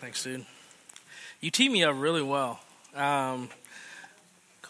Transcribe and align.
Thanks, 0.00 0.22
dude. 0.22 0.46
You 1.40 1.50
teed 1.50 1.72
me 1.72 1.82
up 1.82 1.96
really 1.98 2.22
well. 2.22 2.60
Um, 2.94 3.48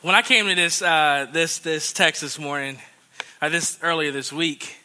when 0.01 0.15
I 0.15 0.23
came 0.23 0.47
to 0.47 0.55
this 0.55 0.81
uh, 0.81 1.27
this 1.31 1.59
this 1.59 1.93
text 1.93 2.23
this 2.23 2.39
morning, 2.39 2.79
or 3.43 3.51
this 3.51 3.79
earlier 3.83 4.11
this 4.11 4.33
week, 4.33 4.79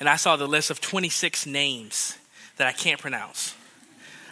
and 0.00 0.08
I 0.08 0.16
saw 0.16 0.34
the 0.34 0.48
list 0.48 0.72
of 0.72 0.80
26 0.80 1.46
names 1.46 2.18
that 2.56 2.66
I 2.66 2.72
can't 2.72 3.00
pronounce, 3.00 3.54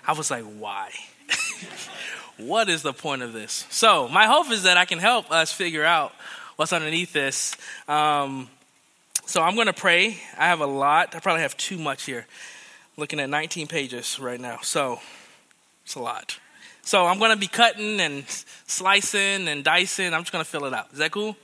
I 0.05 0.15
was 0.15 0.29
like, 0.29 0.43
why? 0.43 0.91
what 2.37 2.69
is 2.69 2.83
the 2.83 2.93
point 2.93 3.23
of 3.23 3.33
this? 3.33 3.65
So 3.71 4.09
my 4.09 4.27
hope 4.27 4.51
is 4.51 4.65
that 4.65 4.77
I 4.77 4.87
can 4.87 4.99
help 4.99 5.31
us 5.31 5.53
figure 5.53 5.85
out 5.85 6.13
what's 6.57 6.73
underneath 6.73 7.13
this. 7.13 7.57
Um, 7.87 8.49
so 9.25 9.41
I'm 9.41 9.55
going 9.55 9.69
to 9.69 9.73
pray. 9.73 10.19
I 10.37 10.49
have 10.49 10.61
a 10.61 10.67
lot. 10.67 11.15
I 11.15 11.21
probably 11.21 11.43
have 11.43 11.57
too 11.57 11.79
much 11.79 12.07
here. 12.07 12.27
Looking 12.97 13.21
at 13.21 13.31
19 13.31 13.69
pages 13.69 14.19
right 14.19 14.41
now. 14.41 14.59
So 14.63 14.99
it's 15.85 15.95
a 15.95 16.01
lot. 16.01 16.39
So 16.83 17.07
I'm 17.07 17.19
going 17.19 17.31
to 17.31 17.37
be 17.37 17.47
cutting 17.47 18.01
and 18.01 18.25
slicing 18.29 19.49
and 19.49 19.65
dicing. 19.65 20.13
I'm 20.13 20.23
just 20.23 20.33
going 20.33 20.45
to 20.45 20.51
fill 20.51 20.65
it 20.65 20.75
out. 20.75 20.89
Is 20.93 20.99
that 20.99 21.11
cool? 21.11 21.37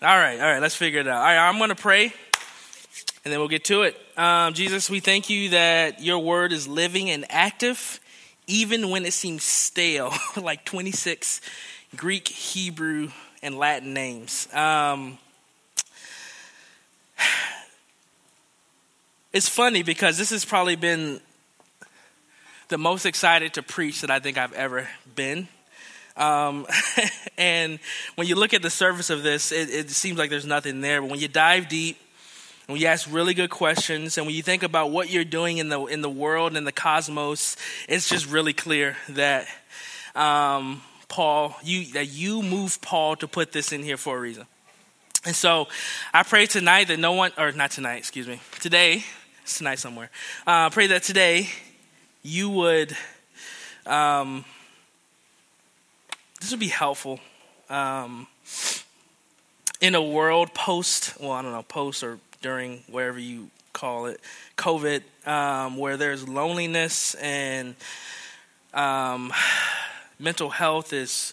All 0.00 0.16
right, 0.16 0.38
all 0.38 0.46
right, 0.46 0.62
let's 0.62 0.76
figure 0.76 1.00
it 1.00 1.08
out. 1.08 1.16
All 1.16 1.22
right, 1.22 1.48
I'm 1.48 1.58
going 1.58 1.70
to 1.70 1.74
pray 1.74 2.12
and 3.24 3.32
then 3.32 3.40
we'll 3.40 3.48
get 3.48 3.64
to 3.64 3.82
it. 3.82 3.94
Um, 4.16 4.54
Jesus, 4.54 4.88
we 4.88 5.00
thank 5.00 5.28
you 5.28 5.50
that 5.50 6.02
your 6.02 6.18
word 6.20 6.50
is 6.52 6.66
living 6.66 7.10
and 7.10 7.26
active, 7.28 8.00
even 8.46 8.88
when 8.88 9.04
it 9.04 9.12
seems 9.12 9.42
stale, 9.42 10.14
like 10.36 10.64
26 10.64 11.42
Greek, 11.94 12.26
Hebrew, 12.28 13.10
and 13.42 13.58
Latin 13.58 13.92
names. 13.92 14.48
Um, 14.54 15.18
it's 19.32 19.48
funny 19.48 19.82
because 19.82 20.16
this 20.16 20.30
has 20.30 20.44
probably 20.44 20.76
been 20.76 21.20
the 22.68 22.78
most 22.78 23.06
excited 23.06 23.54
to 23.54 23.62
preach 23.62 24.02
that 24.02 24.10
I 24.10 24.20
think 24.20 24.36
I've 24.36 24.52
ever 24.52 24.88
been. 25.14 25.48
Um, 26.16 26.66
and 27.38 27.78
when 28.16 28.26
you 28.26 28.34
look 28.34 28.52
at 28.52 28.62
the 28.62 28.70
surface 28.70 29.10
of 29.10 29.22
this, 29.22 29.52
it, 29.52 29.70
it, 29.70 29.90
seems 29.90 30.18
like 30.18 30.30
there's 30.30 30.46
nothing 30.46 30.80
there. 30.80 31.00
But 31.00 31.10
when 31.10 31.20
you 31.20 31.28
dive 31.28 31.68
deep, 31.68 31.96
and 32.66 32.74
when 32.74 32.80
you 32.80 32.88
ask 32.88 33.10
really 33.10 33.34
good 33.34 33.50
questions, 33.50 34.18
and 34.18 34.26
when 34.26 34.34
you 34.34 34.42
think 34.42 34.62
about 34.62 34.90
what 34.90 35.10
you're 35.10 35.24
doing 35.24 35.58
in 35.58 35.70
the 35.70 35.86
in 35.86 36.02
the 36.02 36.10
world 36.10 36.56
and 36.56 36.66
the 36.66 36.72
cosmos, 36.72 37.56
it's 37.88 38.08
just 38.08 38.28
really 38.28 38.52
clear 38.52 38.96
that 39.10 39.46
um, 40.14 40.82
Paul, 41.08 41.56
you 41.62 41.92
that 41.92 42.06
you 42.06 42.42
moved 42.42 42.82
Paul 42.82 43.16
to 43.16 43.28
put 43.28 43.52
this 43.52 43.72
in 43.72 43.82
here 43.82 43.96
for 43.96 44.18
a 44.18 44.20
reason. 44.20 44.46
And 45.24 45.34
so, 45.34 45.68
I 46.12 46.22
pray 46.22 46.46
tonight 46.46 46.88
that 46.88 46.98
no 46.98 47.12
one, 47.12 47.32
or 47.38 47.50
not 47.52 47.70
tonight, 47.70 47.96
excuse 47.96 48.26
me, 48.28 48.40
today, 48.60 49.04
it's 49.42 49.58
tonight 49.58 49.78
somewhere. 49.78 50.10
Uh, 50.46 50.66
I 50.66 50.68
pray 50.70 50.88
that 50.88 51.02
today 51.02 51.48
you 52.28 52.50
would, 52.50 52.94
um, 53.86 54.44
this 56.40 56.50
would 56.50 56.60
be 56.60 56.68
helpful 56.68 57.20
um, 57.70 58.26
in 59.80 59.94
a 59.94 60.02
world 60.02 60.52
post, 60.52 61.18
well, 61.18 61.32
I 61.32 61.40
don't 61.40 61.52
know, 61.52 61.62
post 61.62 62.02
or 62.02 62.18
during 62.42 62.82
wherever 62.90 63.18
you 63.18 63.50
call 63.72 64.06
it, 64.06 64.20
COVID, 64.58 65.02
um, 65.26 65.78
where 65.78 65.96
there's 65.96 66.28
loneliness 66.28 67.14
and 67.14 67.74
um, 68.74 69.32
mental 70.18 70.50
health 70.50 70.92
is 70.92 71.32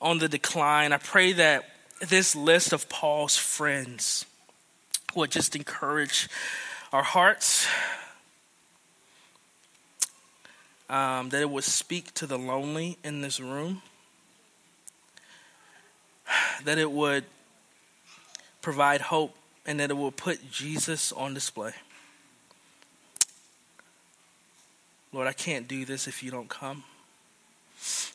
on 0.00 0.18
the 0.18 0.28
decline. 0.28 0.92
I 0.92 0.98
pray 0.98 1.32
that 1.32 1.68
this 2.08 2.36
list 2.36 2.72
of 2.72 2.88
Paul's 2.88 3.36
friends 3.36 4.26
would 5.16 5.32
just 5.32 5.56
encourage 5.56 6.28
our 6.92 7.02
hearts, 7.02 7.66
um, 10.88 11.30
that 11.30 11.40
it 11.40 11.50
would 11.50 11.64
speak 11.64 12.12
to 12.14 12.26
the 12.26 12.38
lonely 12.38 12.98
in 13.04 13.20
this 13.20 13.40
room, 13.40 13.82
that 16.64 16.78
it 16.78 16.90
would 16.90 17.24
provide 18.62 19.00
hope, 19.00 19.34
and 19.66 19.80
that 19.80 19.90
it 19.90 19.94
will 19.94 20.12
put 20.12 20.50
Jesus 20.50 21.12
on 21.12 21.34
display. 21.34 21.72
Lord, 25.12 25.28
I 25.28 25.32
can't 25.32 25.68
do 25.68 25.84
this 25.84 26.08
if 26.08 26.22
you 26.22 26.30
don't 26.30 26.48
come. 26.48 26.82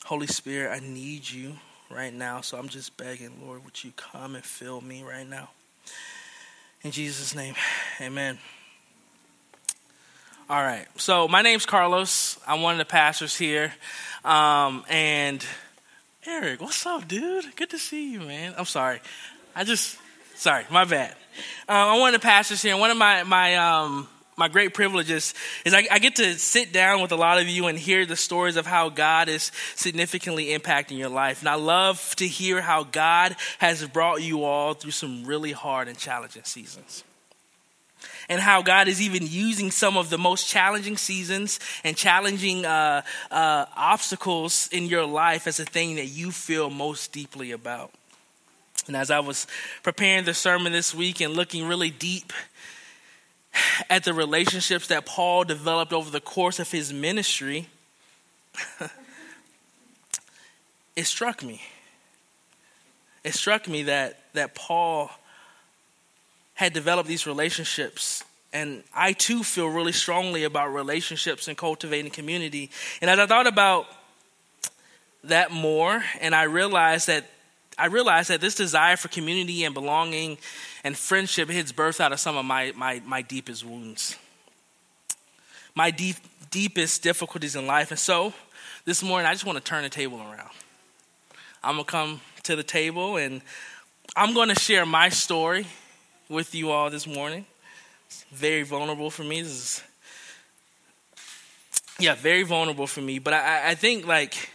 Holy 0.05 0.27
Spirit, 0.27 0.71
I 0.71 0.79
need 0.85 1.29
you 1.29 1.53
right 1.89 2.13
now, 2.13 2.41
so 2.41 2.57
I'm 2.57 2.67
just 2.67 2.97
begging, 2.97 3.31
Lord, 3.45 3.63
would 3.63 3.83
you 3.83 3.91
come 3.95 4.35
and 4.35 4.43
fill 4.43 4.81
me 4.81 5.03
right 5.03 5.27
now? 5.27 5.49
In 6.81 6.91
Jesus' 6.91 7.33
name, 7.35 7.55
amen. 8.01 8.37
All 10.49 10.63
right. 10.63 10.87
So 10.95 11.27
my 11.27 11.43
name's 11.43 11.67
Carlos. 11.67 12.39
I'm 12.47 12.63
one 12.63 12.73
of 12.73 12.79
the 12.79 12.85
pastors 12.85 13.37
here. 13.37 13.71
Um, 14.25 14.83
and 14.89 15.45
Eric, 16.25 16.59
what's 16.59 16.83
up, 16.87 17.07
dude? 17.07 17.55
Good 17.55 17.69
to 17.69 17.77
see 17.77 18.13
you, 18.13 18.21
man. 18.21 18.55
I'm 18.57 18.65
sorry. 18.65 18.99
I 19.55 19.63
just, 19.63 19.95
sorry, 20.37 20.65
my 20.71 20.85
bad. 20.85 21.11
Uh, 21.67 21.93
I'm 21.93 21.99
one 21.99 22.15
of 22.15 22.19
the 22.19 22.25
pastors 22.25 22.63
here. 22.63 22.75
One 22.77 22.89
of 22.89 22.97
my, 22.97 23.21
my, 23.21 23.57
um, 23.57 24.07
my 24.37 24.47
great 24.47 24.73
privileges 24.73 25.35
is 25.65 25.75
I, 25.75 25.85
I, 25.91 25.99
get 25.99 26.15
to 26.15 26.33
sit 26.39 26.73
down 26.73 27.03
with 27.03 27.11
a 27.11 27.15
lot 27.15 27.39
of 27.39 27.47
you 27.47 27.67
and 27.67 27.77
hear 27.77 28.07
the 28.07 28.15
stories 28.15 28.55
of 28.55 28.65
how 28.65 28.89
God 28.89 29.29
is 29.29 29.51
significantly 29.75 30.47
impacting 30.47 30.97
your 30.97 31.09
life. 31.09 31.41
And 31.41 31.49
I 31.49 31.55
love 31.55 32.15
to 32.15 32.27
hear 32.27 32.59
how 32.59 32.85
God 32.85 33.35
has 33.59 33.87
brought 33.87 34.23
you 34.23 34.45
all 34.45 34.73
through 34.73 34.91
some 34.91 35.25
really 35.25 35.51
hard 35.51 35.87
and 35.87 35.95
challenging 35.95 36.43
seasons 36.43 37.03
and 38.29 38.39
how 38.39 38.61
God 38.61 38.87
is 38.87 39.01
even 39.01 39.25
using 39.25 39.71
some 39.71 39.97
of 39.97 40.11
the 40.11 40.17
most 40.17 40.47
challenging 40.47 40.95
seasons 40.97 41.59
and 41.83 41.97
challenging 41.97 42.65
uh, 42.65 43.01
uh, 43.31 43.65
obstacles 43.75 44.69
in 44.71 44.85
your 44.85 45.05
life 45.05 45.47
as 45.47 45.59
a 45.59 45.65
thing 45.65 45.95
that 45.95 46.05
you 46.05 46.31
feel 46.31 46.69
most 46.69 47.11
deeply 47.11 47.51
about. 47.51 47.91
And 48.87 48.95
as 48.95 49.11
I 49.11 49.19
was 49.19 49.47
preparing 49.83 50.25
the 50.25 50.33
sermon 50.33 50.71
this 50.71 50.93
week 50.93 51.21
and 51.21 51.33
looking 51.33 51.67
really 51.67 51.89
deep 51.89 52.31
at 53.89 54.03
the 54.03 54.13
relationships 54.13 54.87
that 54.87 55.05
Paul 55.05 55.43
developed 55.43 55.91
over 55.91 56.09
the 56.11 56.21
course 56.21 56.59
of 56.59 56.71
his 56.71 56.93
ministry, 56.93 57.67
it 60.95 61.05
struck 61.05 61.43
me. 61.43 61.61
It 63.23 63.33
struck 63.33 63.67
me 63.67 63.83
that, 63.83 64.19
that 64.33 64.55
Paul 64.55 65.11
had 66.59 66.73
developed 66.73 67.07
these 67.07 67.25
relationships. 67.25 68.21
And 68.51 68.83
I 68.93 69.13
too 69.13 69.45
feel 69.45 69.67
really 69.67 69.93
strongly 69.93 70.43
about 70.43 70.73
relationships 70.73 71.47
and 71.47 71.57
cultivating 71.57 72.11
community. 72.11 72.69
And 73.01 73.09
as 73.09 73.17
I 73.17 73.27
thought 73.27 73.47
about 73.47 73.85
that 75.23 75.51
more, 75.51 76.03
and 76.19 76.35
I 76.35 76.43
realized 76.43 77.07
that 77.07 77.29
I 77.77 77.85
realized 77.85 78.29
that 78.29 78.41
this 78.41 78.55
desire 78.55 78.97
for 78.97 79.07
community 79.07 79.63
and 79.63 79.73
belonging 79.73 80.37
and 80.83 80.97
friendship 80.97 81.49
hits 81.49 81.71
birth 81.71 82.01
out 82.01 82.11
of 82.11 82.19
some 82.19 82.35
of 82.35 82.43
my, 82.43 82.73
my, 82.75 83.01
my 83.05 83.21
deepest 83.21 83.63
wounds, 83.65 84.17
my 85.75 85.91
deep, 85.91 86.17
deepest 86.51 87.03
difficulties 87.03 87.55
in 87.55 87.67
life. 87.67 87.89
And 87.89 87.99
so 87.99 88.33
this 88.83 89.01
morning, 89.01 89.27
I 89.27 89.31
just 89.31 89.45
want 89.45 89.57
to 89.59 89.63
turn 89.63 89.83
the 89.83 89.89
table 89.89 90.17
around. 90.17 90.49
I'm 91.63 91.75
going 91.75 91.85
to 91.85 91.89
come 91.91 92.21
to 92.43 92.57
the 92.57 92.63
table 92.63 93.15
and 93.15 93.41
I'm 94.13 94.33
going 94.33 94.49
to 94.49 94.59
share 94.59 94.85
my 94.85 95.07
story 95.07 95.65
with 96.29 96.53
you 96.53 96.69
all 96.69 96.91
this 96.91 97.07
morning. 97.07 97.45
It's 98.05 98.23
very 98.31 98.61
vulnerable 98.61 99.09
for 99.09 99.23
me. 99.23 99.41
This 99.41 99.51
is, 99.51 99.83
yeah, 101.99 102.13
very 102.13 102.43
vulnerable 102.43 102.85
for 102.85 103.01
me. 103.01 103.17
But 103.17 103.33
I, 103.33 103.71
I 103.71 103.75
think 103.75 104.05
like 104.05 104.49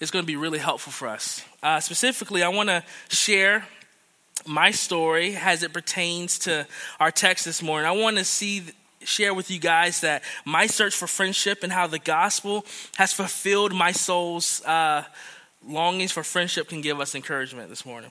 it's 0.00 0.10
going 0.10 0.22
to 0.22 0.26
be 0.26 0.36
really 0.36 0.58
helpful 0.58 0.92
for 0.92 1.08
us. 1.08 1.44
Uh, 1.62 1.80
specifically, 1.80 2.42
I 2.42 2.48
want 2.48 2.68
to 2.68 2.84
share 3.08 3.66
my 4.46 4.70
story 4.70 5.36
as 5.36 5.62
it 5.64 5.72
pertains 5.72 6.38
to 6.40 6.66
our 7.00 7.10
text 7.10 7.44
this 7.44 7.60
morning. 7.60 7.86
I 7.86 7.92
want 7.92 8.16
to 8.18 8.24
see 8.24 8.62
share 9.02 9.34
with 9.34 9.50
you 9.50 9.58
guys 9.58 10.02
that 10.02 10.22
my 10.44 10.66
search 10.66 10.94
for 10.94 11.06
friendship 11.06 11.62
and 11.62 11.72
how 11.72 11.86
the 11.86 11.98
gospel 11.98 12.64
has 12.96 13.12
fulfilled 13.12 13.72
my 13.72 13.92
soul's 13.92 14.62
uh, 14.64 15.02
longings 15.66 16.12
for 16.12 16.22
friendship 16.22 16.68
can 16.68 16.82
give 16.82 17.00
us 17.00 17.14
encouragement 17.14 17.70
this 17.70 17.86
morning 17.86 18.10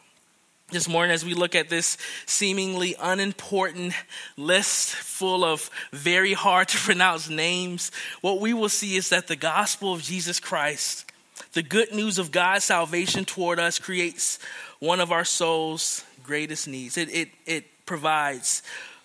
this 0.71 0.87
morning 0.87 1.13
as 1.13 1.25
we 1.25 1.33
look 1.33 1.55
at 1.55 1.69
this 1.69 1.97
seemingly 2.25 2.95
unimportant 2.99 3.93
list 4.37 4.93
full 4.93 5.43
of 5.43 5.69
very 5.91 6.33
hard 6.33 6.67
to 6.69 6.77
pronounce 6.85 7.29
names, 7.29 7.91
what 8.21 8.39
we 8.39 8.53
will 8.53 8.69
see 8.69 8.95
is 8.95 9.09
that 9.09 9.27
the 9.27 9.35
gospel 9.35 9.93
of 9.93 10.01
Jesus 10.01 10.39
Christ, 10.39 11.11
the 11.53 11.63
good 11.63 11.93
news 11.93 12.19
of 12.19 12.31
God's 12.31 12.65
salvation 12.65 13.25
toward 13.25 13.59
us, 13.59 13.79
creates 13.79 14.39
one 14.79 14.99
of 14.99 15.11
our 15.11 15.25
soul's 15.25 16.03
greatest 16.23 16.67
needs. 16.67 16.97
It, 16.97 17.09
it, 17.09 17.29
it 17.45 17.65
provides 17.85 18.61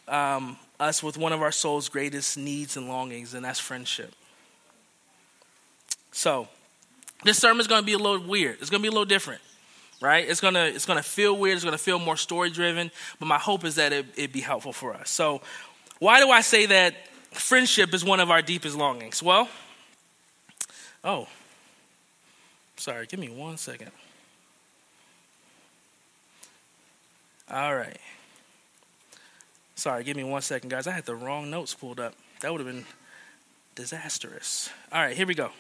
um, 0.09 0.59
us 0.79 1.03
with 1.03 1.17
one 1.17 1.33
of 1.33 1.43
our 1.43 1.53
soul's 1.53 1.89
greatest 1.89 2.37
needs 2.37 2.77
and 2.77 2.89
longings, 2.89 3.35
and 3.35 3.45
that's 3.45 3.61
friendship. 3.61 4.13
So, 6.13 6.49
this 7.25 7.39
sermon 7.39 7.61
is 7.61 7.67
going 7.67 7.81
to 7.81 7.87
be 7.87 7.95
a 7.95 7.99
little 7.99 8.27
weird. 8.27 8.59
It's 8.61 8.71
going 8.71 8.83
to 8.83 8.83
be 8.83 8.89
a 8.89 8.93
little 8.93 9.07
different 9.07 9.41
right? 10.01 10.29
It's 10.29 10.41
gonna 10.41 10.65
it's 10.65 10.87
gonna 10.87 11.03
feel 11.03 11.37
weird. 11.37 11.57
It's 11.57 11.65
gonna 11.65 11.79
feel 11.79 11.99
more 11.99 12.17
story 12.17 12.51
driven. 12.51 12.91
But 13.19 13.27
my 13.27 13.39
hope 13.39 13.65
is 13.65 13.77
that 13.77 13.93
it, 13.93 14.07
it 14.17 14.33
be 14.33 14.41
helpful 14.41 14.73
for 14.73 14.95
us. 14.95 15.11
So, 15.11 15.41
why 15.99 16.21
do 16.21 16.31
I 16.31 16.41
say 16.41 16.67
that 16.67 16.95
friendship 17.33 17.95
is 17.95 18.05
one 18.05 18.21
of 18.21 18.31
our 18.31 18.43
deepest 18.43 18.77
longings? 18.77 19.23
Well, 19.23 19.49
Oh, 21.05 21.29
sorry, 22.77 23.07
give 23.07 23.21
me 23.21 23.29
one 23.29 23.59
second. 23.59 23.91
All 27.51 27.75
right. 27.77 27.99
Sorry, 29.75 30.03
give 30.03 30.17
me 30.17 30.25
one 30.25 30.41
second, 30.41 30.71
guys. 30.71 30.87
I 30.87 30.93
had 30.93 31.05
the 31.05 31.15
wrong 31.15 31.51
notes 31.51 31.75
pulled 31.75 32.01
up. 32.01 32.15
That 32.41 32.53
would 32.53 32.61
have 32.65 32.67
been 32.75 32.87
disastrous. 33.75 34.71
All 34.91 35.03
right, 35.03 35.15
here 35.15 35.27
we 35.27 35.35
go. 35.35 35.51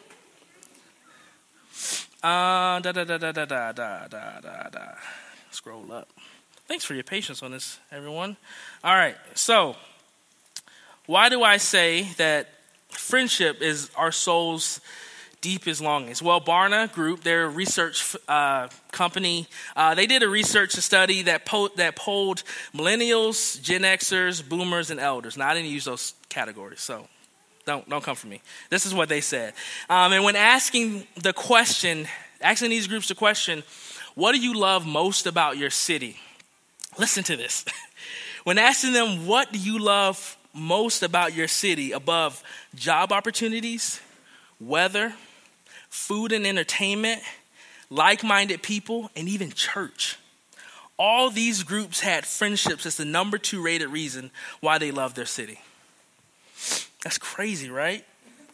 Uh, 2.25 2.81
da 2.81 2.91
da 2.91 3.05
da 3.05 3.19
da 3.19 3.33
da 3.33 3.45
da 3.45 3.73
da 3.73 4.41
da 4.41 4.69
da. 4.71 4.81
Scroll 5.51 5.93
up. 5.93 6.09
Thanks 6.67 6.83
for 6.83 6.95
your 6.95 7.05
patience 7.05 7.43
on 7.43 7.51
this, 7.51 7.79
everyone. 7.93 8.39
All 8.83 8.95
right, 8.95 9.17
so 9.35 9.77
why 11.05 11.29
do 11.29 11.43
I 11.43 11.59
say 11.59 12.09
that 12.17 12.49
friendship 12.89 13.61
is 13.61 13.91
our 13.95 14.11
soul's 14.11 14.81
deepest 15.43 15.83
longings? 15.83 16.23
Well, 16.23 16.41
Barna 16.41 16.91
Group, 16.91 17.25
their 17.25 17.51
research 17.51 18.17
uh, 18.27 18.69
company, 18.91 19.47
uh, 19.77 19.95
they 19.95 20.07
did 20.07 20.23
a 20.23 20.29
research 20.29 20.73
study 20.77 21.25
that, 21.25 21.45
po- 21.45 21.69
that 21.77 21.95
polled 21.95 22.43
millennials, 22.75 23.61
Gen 23.61 23.83
Xers, 23.83 24.43
boomers, 24.49 24.91
and 24.91 24.99
elders. 24.99 25.37
Now, 25.37 25.51
I 25.51 25.55
didn't 25.55 25.69
use 25.69 25.85
those 25.85 26.15
categories, 26.31 26.81
so 26.81 27.07
don't, 27.65 27.89
don't 27.89 28.05
come 28.05 28.17
for 28.17 28.27
me. 28.27 28.43
This 28.71 28.87
is 28.87 28.95
what 28.95 29.09
they 29.09 29.21
said. 29.21 29.55
Um, 29.89 30.13
and 30.13 30.25
when 30.25 30.37
asking 30.37 31.07
the 31.17 31.33
question, 31.33 32.07
asking 32.41 32.71
these 32.71 32.87
groups 32.87 33.09
the 33.09 33.15
question, 33.15 33.63
what 34.15 34.33
do 34.33 34.41
you 34.41 34.55
love 34.55 34.87
most 34.87 35.27
about 35.27 35.57
your 35.57 35.71
city? 35.71 36.19
Listen 36.99 37.25
to 37.25 37.37
this. 37.37 37.65
when 38.45 38.59
asking 38.59 38.93
them, 38.93 39.27
what 39.27 39.53
do 39.53 39.59
you 39.59 39.79
love 39.79 40.37
most 40.53 41.03
about 41.03 41.35
your 41.35 41.49
city 41.49 41.93
above 41.93 42.43
job 42.75 43.13
opportunities, 43.13 44.01
weather, 44.61 45.15
food 45.89 46.33
and 46.33 46.47
entertainment, 46.47 47.23
like 47.91 48.23
minded 48.23 48.63
people, 48.63 49.11
and 49.17 49.29
even 49.29 49.51
church? 49.51 50.19
All 50.97 51.31
these 51.31 51.65
groups 51.65 52.01
had 52.01 52.25
friendships 52.25 52.87
as 52.87 52.97
the 52.97 53.05
number 53.05 53.37
two 53.37 53.63
rated 53.63 53.89
reason 53.89 54.31
why 54.61 54.79
they 54.79 54.93
love 54.93 55.15
their 55.15 55.27
city. 55.27 55.59
That's 57.05 57.19
crazy, 57.19 57.71
right? 57.71 58.05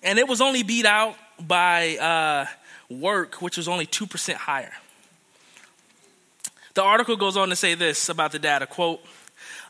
And 0.02 0.18
it 0.18 0.28
was 0.28 0.40
only 0.40 0.62
beat 0.62 0.84
out 0.84 1.16
by 1.40 1.96
uh, 1.96 2.46
work, 2.90 3.36
which 3.40 3.56
was 3.56 3.68
only 3.68 3.86
2% 3.86 4.34
higher. 4.34 4.72
The 6.74 6.82
article 6.82 7.16
goes 7.16 7.36
on 7.36 7.48
to 7.48 7.56
say 7.56 7.74
this 7.74 8.08
about 8.08 8.32
the 8.32 8.38
data 8.38 8.66
quote, 8.66 9.00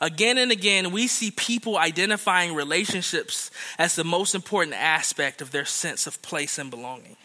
Again 0.00 0.38
and 0.38 0.50
again, 0.50 0.92
we 0.92 1.06
see 1.06 1.30
people 1.30 1.76
identifying 1.76 2.54
relationships 2.54 3.50
as 3.78 3.96
the 3.96 4.04
most 4.04 4.34
important 4.34 4.74
aspect 4.74 5.42
of 5.42 5.50
their 5.50 5.66
sense 5.66 6.06
of 6.06 6.20
place 6.22 6.58
and 6.58 6.70
belonging. 6.70 7.16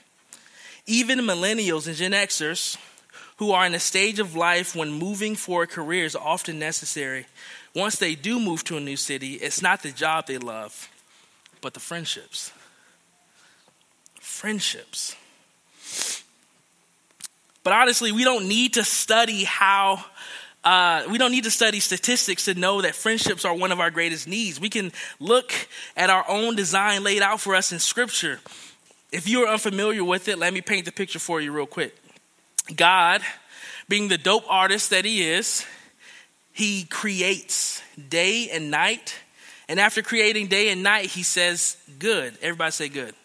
Even 0.86 1.20
millennials 1.20 1.88
and 1.88 1.96
Gen 1.96 2.12
Xers, 2.12 2.78
who 3.38 3.52
are 3.52 3.66
in 3.66 3.74
a 3.74 3.80
stage 3.80 4.20
of 4.20 4.36
life 4.36 4.76
when 4.76 4.92
moving 4.92 5.36
for 5.36 5.64
a 5.64 5.68
career 5.68 6.04
is 6.04 6.18
often 6.18 6.60
necessary, 6.60 7.28
once 7.74 7.96
they 7.98 8.14
do 8.14 8.40
move 8.40 8.64
to 8.66 8.78
a 8.78 8.82
new 8.82 8.98
city, 8.98 9.36
it's 9.36 9.62
not 9.62 9.82
the 9.82 9.92
job 9.92 10.28
they 10.28 10.38
love, 10.38 10.90
but 11.62 11.74
the 11.74 11.80
friendships. 11.80 12.52
Friendships. 14.20 15.16
But 17.64 17.74
honestly, 17.74 18.12
we 18.12 18.24
don't 18.24 18.48
need 18.48 18.76
to 18.76 18.84
study 18.84 19.44
how, 19.44 20.06
uh, 20.64 21.04
we 21.10 21.18
don't 21.18 21.32
need 21.32 21.46
to 21.46 21.52
study 21.52 21.80
statistics 21.80 22.46
to 22.46 22.54
know 22.54 22.82
that 22.84 22.94
friendships 22.94 23.44
are 23.44 23.56
one 23.56 23.72
of 23.72 23.80
our 23.80 23.90
greatest 23.90 24.28
needs. 24.28 24.60
We 24.60 24.70
can 24.70 24.92
look 25.20 25.52
at 25.98 26.12
our 26.12 26.24
own 26.30 26.56
design 26.56 27.04
laid 27.04 27.24
out 27.24 27.42
for 27.42 27.56
us 27.56 27.72
in 27.72 27.80
Scripture. 27.80 28.40
If 29.12 29.28
you 29.28 29.46
are 29.46 29.52
unfamiliar 29.52 30.04
with 30.04 30.28
it, 30.28 30.38
let 30.38 30.54
me 30.54 30.62
paint 30.62 30.86
the 30.86 30.92
picture 30.92 31.18
for 31.18 31.42
you 31.42 31.52
real 31.52 31.66
quick. 31.66 31.96
God, 32.76 33.22
being 33.90 34.10
the 34.10 34.18
dope 34.18 34.46
artist 34.48 34.92
that 34.92 35.06
He 35.06 35.24
is, 35.24 35.66
He 36.54 36.84
creates 36.84 37.82
day 38.10 38.50
and 38.52 38.70
night. 38.70 39.16
And 39.68 39.80
after 39.80 40.02
creating 40.02 40.48
day 40.48 40.70
and 40.70 40.84
night, 40.84 41.08
He 41.08 41.24
says, 41.24 41.78
Good. 42.00 42.38
Everybody 42.42 42.72
say 42.72 42.90
good. 42.90 43.16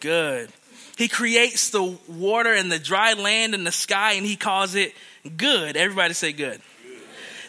good. 0.00 0.52
He 0.96 1.06
creates 1.06 1.70
the 1.70 1.96
water 2.08 2.52
and 2.52 2.72
the 2.72 2.78
dry 2.80 3.12
land 3.12 3.54
and 3.54 3.64
the 3.64 3.72
sky, 3.72 4.14
and 4.14 4.26
he 4.26 4.34
calls 4.34 4.74
it 4.74 4.92
good. 5.36 5.76
Everybody 5.76 6.12
say 6.12 6.32
good. 6.32 6.60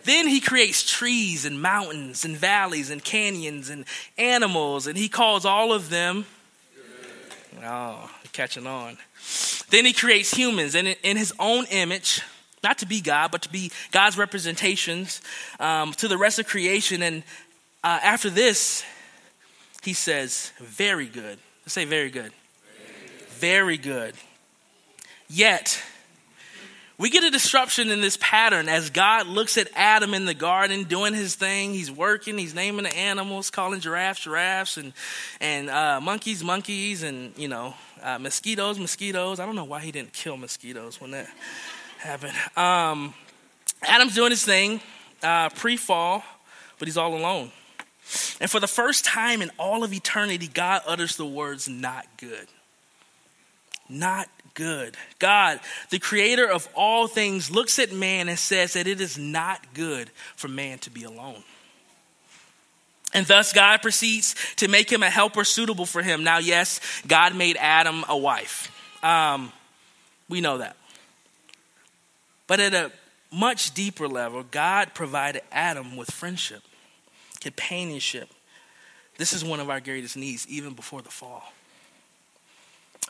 Then 0.04 0.28
he 0.28 0.40
creates 0.40 0.90
trees 0.90 1.46
and 1.46 1.62
mountains 1.62 2.26
and 2.26 2.38
valleys 2.38 2.90
and 2.90 3.04
canyons 3.04 3.70
and 3.70 3.86
animals, 4.18 4.86
and 4.86 4.96
he 4.98 5.10
calls 5.10 5.46
all 5.46 5.74
of 5.74 5.90
them. 5.90 6.26
Good. 7.56 7.64
Oh, 7.66 8.10
catching 8.34 8.68
on. 8.68 8.98
Then 9.70 9.86
he 9.86 9.94
creates 9.94 10.32
humans, 10.32 10.76
and 10.76 10.88
in 11.04 11.18
his 11.18 11.34
own 11.40 11.66
image, 11.72 12.22
not 12.64 12.78
to 12.80 12.86
be 12.86 13.02
God, 13.02 13.32
but 13.32 13.42
to 13.44 13.50
be 13.50 13.72
God's 13.92 14.18
representations 14.18 15.22
um, 15.60 15.94
to 15.94 16.08
the 16.08 16.18
rest 16.18 16.40
of 16.40 16.48
creation. 16.48 17.02
And 17.02 17.24
uh, 17.84 18.00
after 18.04 18.30
this, 18.30 18.84
he 19.84 19.94
says, 19.94 20.52
Very 20.60 21.08
good. 21.08 21.40
Let's 21.64 21.74
say, 21.74 21.86
Very 21.86 22.10
good 22.10 22.32
very 23.40 23.78
good. 23.78 24.16
Yet, 25.30 25.82
we 26.98 27.10
get 27.10 27.24
a 27.24 27.32
disruption 27.32 27.90
in 27.90 28.02
this 28.02 28.18
pattern 28.20 28.68
as 28.68 28.90
God 28.90 29.28
looks 29.28 29.58
at 29.58 29.70
Adam 29.76 30.14
in 30.14 30.26
the 30.26 30.34
garden 30.34 30.84
doing 30.84 31.14
his 31.14 31.36
thing. 31.36 31.74
He's 31.74 31.90
working, 31.90 32.38
he's 32.38 32.54
naming 32.54 32.84
the 32.84 32.94
animals, 32.94 33.50
calling 33.50 33.80
giraffes 33.80 34.20
giraffes, 34.20 34.76
and, 34.76 34.92
and 35.40 35.70
uh, 35.70 36.02
monkeys 36.02 36.44
monkeys, 36.44 37.04
and, 37.04 37.32
you 37.38 37.48
know, 37.48 37.76
uh, 38.04 38.20
mosquitoes 38.20 38.78
mosquitoes. 38.78 39.40
I 39.40 39.46
don't 39.46 39.56
know 39.56 39.64
why 39.64 39.80
he 39.80 39.94
didn't 39.94 40.12
kill 40.12 40.36
mosquitoes 40.36 41.00
when 41.00 41.12
that 41.12 41.30
happened. 42.00 42.34
Um, 42.58 43.14
Adam's 43.84 44.16
doing 44.16 44.32
his 44.32 44.44
thing 44.44 44.82
uh, 45.24 45.48
pre 45.50 45.78
fall, 45.78 46.24
but 46.78 46.90
he's 46.90 46.98
all 46.98 47.16
alone. 47.16 47.52
And 48.42 48.50
for 48.50 48.60
the 48.60 48.68
first 48.68 49.06
time 49.06 49.42
in 49.42 49.52
all 49.58 49.84
of 49.84 49.94
eternity, 49.94 50.48
God 50.48 50.82
utters 50.88 51.16
the 51.16 51.26
words, 51.26 51.68
not 51.68 52.06
good 52.18 52.48
not 53.90 54.30
good. 54.54 54.96
God, 55.18 55.60
the 55.90 56.00
creator 56.00 56.50
of 56.50 56.68
all 56.76 57.08
things, 57.08 57.50
looks 57.50 57.80
at 57.80 57.92
man 57.92 58.30
and 58.30 58.38
says 58.38 58.74
that 58.74 58.88
it 58.88 59.02
is 59.02 59.18
not 59.18 59.74
good 59.74 60.10
for 60.36 60.48
man 60.48 60.78
to 60.80 60.90
be 60.90 61.04
alone. 61.04 61.44
And 63.14 63.26
thus, 63.26 63.54
God 63.54 63.82
proceeds 63.82 64.36
to 64.58 64.68
make 64.68 64.92
him 64.92 65.02
a 65.02 65.10
helper 65.10 65.44
suitable 65.44 65.88
for 65.88 66.04
him. 66.04 66.24
Now, 66.24 66.38
yes, 66.38 66.80
God 67.08 67.36
made 67.36 67.58
Adam 67.60 68.06
a 68.08 68.16
wife. 68.16 68.72
Um, 69.04 69.52
we 70.30 70.42
know 70.42 70.60
that. 70.60 70.76
But 72.46 72.60
at 72.60 72.74
a 72.76 72.92
much 73.32 73.74
deeper 73.74 74.08
level, 74.08 74.44
God 74.44 74.94
provided 74.94 75.42
Adam 75.52 75.98
with 75.98 76.12
friendship, 76.12 76.62
companionship. 77.40 78.30
This 79.18 79.34
is 79.34 79.44
one 79.44 79.60
of 79.60 79.70
our 79.70 79.80
greatest 79.80 80.16
needs, 80.16 80.48
even 80.48 80.74
before 80.74 81.02
the 81.02 81.10
fall. 81.10 81.44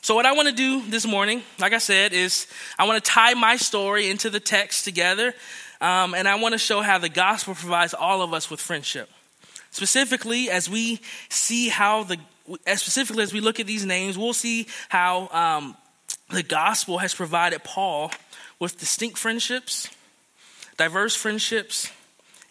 So, 0.02 0.16
what 0.16 0.26
I 0.26 0.32
want 0.34 0.48
to 0.48 0.54
do 0.54 0.82
this 0.90 1.06
morning, 1.06 1.44
like 1.60 1.74
I 1.74 1.78
said, 1.78 2.14
is 2.14 2.48
I 2.78 2.88
want 2.88 3.04
to 3.04 3.12
tie 3.12 3.34
my 3.34 3.58
story 3.58 4.10
into 4.10 4.30
the 4.30 4.40
text 4.40 4.86
together, 4.86 5.34
um, 5.82 6.14
and 6.14 6.28
I 6.28 6.36
want 6.36 6.54
to 6.54 6.58
show 6.58 6.82
how 6.82 6.98
the 6.98 7.10
gospel 7.10 7.54
provides 7.54 7.94
all 7.94 8.22
of 8.22 8.34
us 8.34 8.50
with 8.50 8.62
friendship. 8.62 9.10
Specifically, 9.72 10.50
as 10.50 10.70
we 10.70 11.02
see 11.30 11.68
how 11.68 12.04
the, 12.04 12.18
as 12.66 12.82
specifically 12.82 13.24
as 13.24 13.34
we 13.34 13.42
look 13.42 13.60
at 13.60 13.68
these 13.68 13.86
names, 13.86 14.18
we'll 14.18 14.34
see 14.34 14.68
how 14.88 15.28
um, 15.30 15.76
the 16.30 16.44
gospel 16.44 16.98
has 17.00 17.14
provided 17.14 17.64
Paul 17.64 18.12
with 18.58 18.80
distinct 18.80 19.18
friendships, 19.18 19.90
diverse 20.78 21.16
friendships, 21.16 21.92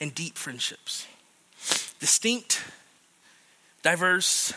and 0.00 0.14
deep 0.14 0.36
friendships. 0.36 1.06
Distinct, 2.00 2.62
diverse, 3.82 4.52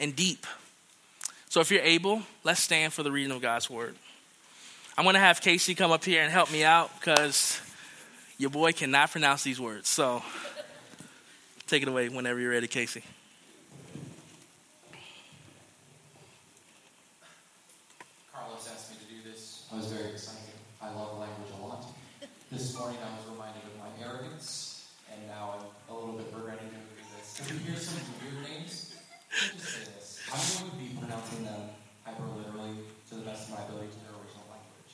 and 0.00 0.14
deep 0.14 0.46
so 1.54 1.60
if 1.60 1.70
you're 1.70 1.82
able, 1.82 2.20
let's 2.42 2.58
stand 2.58 2.92
for 2.92 3.04
the 3.04 3.12
reading 3.12 3.30
of 3.30 3.40
God's 3.40 3.70
word. 3.70 3.94
I'm 4.98 5.04
going 5.04 5.14
to 5.14 5.20
have 5.20 5.40
Casey 5.40 5.76
come 5.76 5.92
up 5.92 6.04
here 6.04 6.20
and 6.20 6.32
help 6.32 6.50
me 6.50 6.64
out 6.64 6.90
because 6.98 7.60
your 8.38 8.50
boy 8.50 8.72
cannot 8.72 9.12
pronounce 9.12 9.44
these 9.44 9.60
words. 9.60 9.88
So 9.88 10.24
take 11.68 11.82
it 11.82 11.88
away 11.88 12.08
whenever 12.08 12.40
you're 12.40 12.50
ready, 12.50 12.66
Casey. 12.66 13.04
Carlos 18.32 18.68
asked 18.74 18.90
me 18.90 18.96
to 18.96 19.14
do 19.14 19.30
this. 19.30 19.68
I 19.72 19.76
was 19.76 19.86
very 19.92 20.10
excited. 20.10 20.40
I 20.82 20.88
love 20.88 21.20
language 21.20 21.52
a 21.56 21.64
lot. 21.64 21.84
This 22.50 22.76
morning 22.76 22.98
I 23.00 23.16
was 23.16 23.30
reminded 23.30 23.62
of 23.62 23.78
my 23.78 24.04
arrogance, 24.04 24.90
and 25.12 25.24
now 25.28 25.54
I'm 25.56 25.94
a 25.94 25.96
little 25.96 26.14
bit 26.18 26.26
regretting 26.34 26.66
doing 26.70 27.06
this. 27.16 27.38
If 27.38 27.52
you 27.52 27.58
hear 27.58 27.76
some 27.76 28.00
weird 28.20 28.42
names, 28.42 28.96
just 29.30 29.60
say 29.60 29.84
this. 29.94 30.14
I'm 30.34 30.66
going 30.66 30.70
to 30.72 30.76
be 30.78 30.98
pronouncing 30.98 31.44
them 31.44 31.70
hyperliterally 32.06 32.74
to 33.08 33.14
the 33.14 33.22
best 33.22 33.48
of 33.48 33.53
my 33.53 33.53
ability 33.68 33.92
to 33.92 34.00
their 34.04 34.16
original 34.20 34.46
language. 34.48 34.92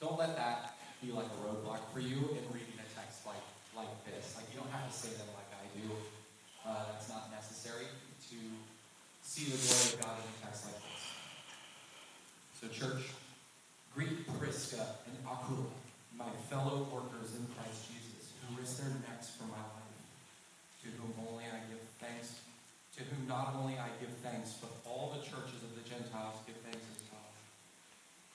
Don't 0.00 0.18
let 0.18 0.34
that 0.38 0.78
be 1.02 1.10
like 1.14 1.26
a 1.26 1.38
roadblock 1.46 1.82
for 1.94 2.00
you 2.00 2.18
in 2.34 2.42
reading 2.50 2.78
a 2.78 2.88
text 2.94 3.22
like, 3.26 3.42
like 3.74 3.90
this. 4.06 4.34
Like, 4.34 4.46
you 4.50 4.58
don't 4.58 4.70
have 4.70 4.86
to 4.86 4.94
say 4.94 5.14
them 5.14 5.30
like 5.34 5.50
I 5.54 5.66
do. 5.78 5.86
Uh, 6.66 6.90
that's 6.92 7.08
not 7.08 7.30
necessary 7.30 7.86
to 8.30 8.38
see 9.22 9.46
the 9.46 9.58
glory 9.58 9.86
of 9.94 9.96
God 10.02 10.14
in 10.18 10.26
a 10.26 10.36
text 10.42 10.66
like 10.66 10.80
this. 10.82 11.02
So, 12.58 12.66
church, 12.74 13.14
greet 13.94 14.26
Prisca 14.38 14.82
and 15.06 15.14
Aquila, 15.22 15.70
my 16.18 16.30
fellow 16.50 16.86
workers 16.90 17.38
in 17.38 17.46
Christ 17.54 17.86
Jesus, 17.86 18.34
who 18.42 18.58
risked 18.58 18.82
their 18.82 18.90
necks 19.06 19.30
for 19.38 19.46
my 19.46 19.62
life, 19.62 20.02
to 20.82 20.90
whom 20.98 21.14
only 21.30 21.46
I 21.46 21.62
give 21.70 21.82
thanks, 22.02 22.42
to 22.98 23.06
whom 23.06 23.30
not 23.30 23.54
only 23.54 23.78
I 23.78 23.86
give 24.02 24.10
thanks, 24.26 24.58
but 24.58 24.74
all 24.82 25.14
the 25.14 25.22
churches 25.22 25.62
of 25.62 25.78
the 25.78 25.88
Gentiles 25.88 26.42
give 26.46 26.56
thanks. 26.66 26.67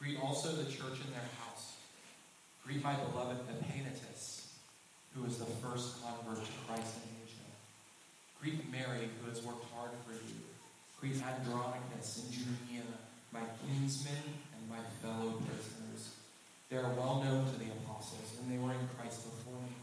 Greet 0.03 0.19
also 0.19 0.51
the 0.51 0.69
church 0.69 0.99
in 0.99 1.09
their 1.15 1.29
house. 1.39 1.79
Greet 2.67 2.83
my 2.83 2.93
beloved 2.93 3.39
Epaenetus, 3.47 4.51
who 5.15 5.23
is 5.23 5.37
the 5.37 5.45
first 5.63 6.03
convert 6.03 6.43
to 6.43 6.51
Christ 6.67 6.99
in 6.99 7.23
Asia. 7.23 7.47
Greet 8.41 8.69
Mary, 8.69 9.07
who 9.07 9.29
has 9.29 9.41
worked 9.43 9.63
hard 9.71 9.91
for 10.05 10.11
you. 10.11 10.43
Greet 10.99 11.23
Andronicus 11.23 12.19
and 12.19 12.33
Junia 12.35 12.83
my 13.33 13.41
kinsmen 13.65 14.27
and 14.53 14.69
my 14.69 14.83
fellow 15.01 15.39
prisoners. 15.41 16.13
They 16.69 16.77
are 16.77 16.93
well 16.93 17.23
known 17.23 17.45
to 17.45 17.57
the 17.57 17.71
apostles, 17.81 18.37
and 18.39 18.51
they 18.51 18.61
were 18.61 18.71
in 18.71 18.87
Christ 18.99 19.23
before 19.23 19.57
me. 19.63 19.73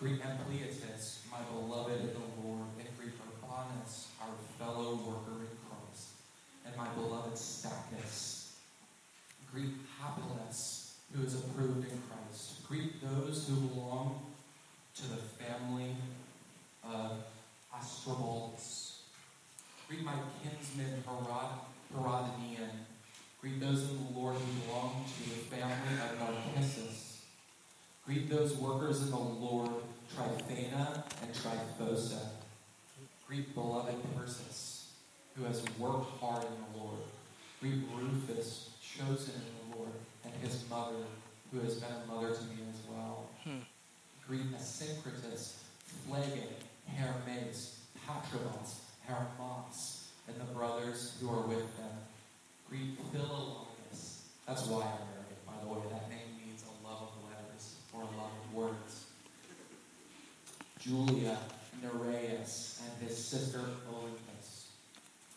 Greet 0.00 0.20
Ampliatus, 0.22 1.22
my 1.30 1.38
beloved 1.52 2.00
in 2.00 2.08
the 2.08 2.28
Lord, 2.42 2.66
and 2.78 2.88
greet 2.98 3.14
Urbanus, 3.20 4.08
our 4.20 4.34
fellow 4.58 4.96
worker 4.96 5.44
in 5.44 5.54
Christ, 5.68 6.08
and 6.66 6.76
my 6.76 6.88
beloved 6.94 7.36
Stachys. 7.36 8.27
Greet 9.52 9.74
Apelles, 10.02 10.94
who 11.14 11.24
is 11.24 11.34
approved 11.34 11.90
in 11.90 11.98
Christ. 12.08 12.66
Greet 12.66 13.00
those 13.02 13.48
who 13.48 13.56
belong 13.68 14.20
to 14.94 15.02
the 15.08 15.16
family 15.16 15.94
of 16.84 17.12
Aristobulus. 17.74 19.02
Greet 19.88 20.04
my 20.04 20.12
kinsman 20.42 21.02
Herod 21.06 21.50
Herodion. 21.94 22.70
Greet 23.40 23.60
those 23.60 23.88
in 23.88 23.96
the 23.96 24.18
Lord 24.18 24.36
who 24.36 24.60
belong 24.66 25.04
to 25.06 25.30
the 25.30 25.56
family 25.56 25.74
of 26.02 26.54
Narcissus. 26.54 27.22
Greet 28.04 28.28
those 28.28 28.56
workers 28.56 29.02
in 29.02 29.10
the 29.10 29.16
Lord, 29.16 29.70
Tryphena 30.14 31.04
and 31.22 31.34
Tryphosa. 31.34 32.20
Greet 33.26 33.54
beloved 33.54 33.94
Persis, 34.16 34.92
who 35.36 35.44
has 35.44 35.62
worked 35.78 36.18
hard 36.18 36.44
in 36.44 36.72
the 36.72 36.78
Lord. 36.78 37.00
Greet 37.60 37.84
Rufus, 37.94 38.70
chosen 38.80 39.34
in 39.34 39.70
the 39.70 39.76
Lord, 39.76 39.92
and 40.24 40.32
his 40.42 40.64
mother, 40.70 41.04
who 41.68 41.74
has 41.74 41.82
been 41.82 41.92
a 41.92 42.06
mother 42.06 42.34
to 42.34 42.42
me 42.44 42.56
as 42.70 42.80
well. 42.90 43.28
Hmm. 43.44 43.58
Greet 44.26 44.50
Asyncritus, 44.56 45.56
Phlegon, 46.06 46.48
Hermes, 46.96 47.80
Patrobas, 48.06 48.80
Hermas, 49.06 50.08
and 50.28 50.40
the 50.40 50.44
brothers 50.54 51.18
who 51.20 51.28
are 51.28 51.42
with 51.42 51.76
them. 51.76 51.90
Greet 52.70 52.98
Philologus. 53.12 54.22
That's 54.46 54.64
why 54.66 54.80
I'm 54.80 55.02
American, 55.08 55.36
by 55.46 55.52
the 55.62 55.68
way. 55.68 55.80
That 55.90 56.08
name 56.08 56.46
means 56.46 56.64
a 56.64 56.86
love 56.86 57.02
of 57.02 57.30
letters 57.30 57.74
or 57.92 58.00
a 58.00 58.16
love 58.16 58.32
of 58.44 58.54
words. 58.54 59.04
Julia, 60.80 61.36
Nereus, 61.82 62.80
and 62.82 63.08
his 63.08 63.22
sister 63.22 63.60
Olympias, 63.92 64.68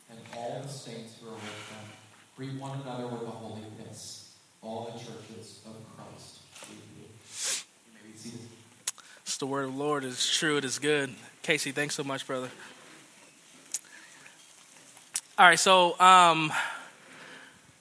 and 0.09 0.19
all 0.37 0.61
the 0.61 0.69
saints 0.69 1.15
who 1.19 1.27
are 1.27 1.33
with 1.33 1.41
them. 1.41 1.91
Greet 2.37 2.53
one 2.53 2.79
another 2.81 3.07
with 3.07 3.23
a 3.23 3.31
holy 3.31 3.63
kiss. 3.77 4.21
All 4.63 4.91
the 4.93 4.99
churches 4.99 5.61
of 5.65 5.73
Christ 5.97 6.37
greet 6.67 6.77
you. 6.95 7.05
You 7.09 7.91
may 7.95 8.11
be 8.11 8.15
seated. 8.15 8.41
It's 9.21 9.37
the 9.37 9.39
word 9.51 9.65
of 9.65 9.73
the 9.73 9.77
Lord. 9.77 10.05
is 10.05 10.25
true. 10.25 10.55
It 10.55 10.63
is 10.63 10.79
good. 10.79 11.13
Casey, 11.43 11.73
thanks 11.73 11.93
so 11.93 12.05
much, 12.05 12.25
brother. 12.25 12.49
All 15.37 15.45
right, 15.45 15.59
so 15.59 15.99
um, 15.99 16.53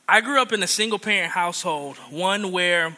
I 0.08 0.20
grew 0.20 0.42
up 0.42 0.52
in 0.52 0.64
a 0.64 0.66
single 0.66 0.98
parent 0.98 1.30
household, 1.30 1.96
one 2.10 2.50
where 2.50 2.96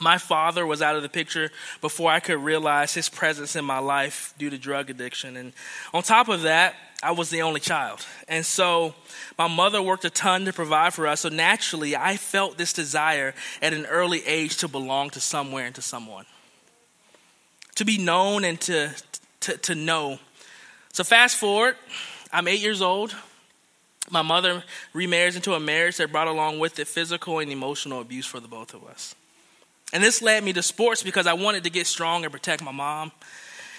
my 0.00 0.18
father 0.18 0.66
was 0.66 0.82
out 0.82 0.96
of 0.96 1.02
the 1.02 1.08
picture 1.08 1.52
before 1.80 2.10
I 2.10 2.18
could 2.18 2.38
realize 2.38 2.92
his 2.92 3.08
presence 3.08 3.54
in 3.54 3.64
my 3.64 3.78
life 3.78 4.34
due 4.36 4.50
to 4.50 4.58
drug 4.58 4.90
addiction. 4.90 5.36
And 5.36 5.52
on 5.94 6.02
top 6.02 6.28
of 6.28 6.42
that, 6.42 6.74
I 7.04 7.12
was 7.12 7.30
the 7.30 7.42
only 7.42 7.60
child. 7.60 8.04
And 8.26 8.44
so 8.44 8.96
my 9.38 9.46
mother 9.46 9.80
worked 9.80 10.04
a 10.04 10.10
ton 10.10 10.44
to 10.46 10.52
provide 10.52 10.92
for 10.92 11.06
us. 11.06 11.20
So 11.20 11.28
naturally, 11.28 11.94
I 11.94 12.16
felt 12.16 12.58
this 12.58 12.72
desire 12.72 13.32
at 13.60 13.72
an 13.72 13.86
early 13.86 14.26
age 14.26 14.56
to 14.56 14.66
belong 14.66 15.10
to 15.10 15.20
somewhere 15.20 15.66
and 15.66 15.74
to 15.76 15.82
someone, 15.82 16.24
to 17.76 17.84
be 17.84 17.98
known 17.98 18.44
and 18.44 18.60
to, 18.62 18.90
to, 19.40 19.56
to 19.58 19.74
know. 19.74 20.18
So 20.92 21.04
fast 21.04 21.36
forward, 21.36 21.76
I'm 22.32 22.48
eight 22.48 22.60
years 22.60 22.82
old. 22.82 23.14
My 24.10 24.22
mother 24.22 24.62
remarries 24.92 25.36
into 25.36 25.54
a 25.54 25.60
marriage 25.60 25.96
that 25.96 26.12
brought 26.12 26.28
along 26.28 26.58
with 26.58 26.78
it 26.78 26.86
physical 26.86 27.38
and 27.38 27.50
emotional 27.50 28.00
abuse 28.00 28.26
for 28.26 28.40
the 28.40 28.48
both 28.48 28.74
of 28.74 28.84
us. 28.84 29.14
And 29.92 30.02
this 30.02 30.22
led 30.22 30.42
me 30.42 30.52
to 30.54 30.62
sports 30.62 31.02
because 31.02 31.26
I 31.26 31.34
wanted 31.34 31.64
to 31.64 31.70
get 31.70 31.86
strong 31.86 32.24
and 32.24 32.32
protect 32.32 32.62
my 32.62 32.72
mom. 32.72 33.12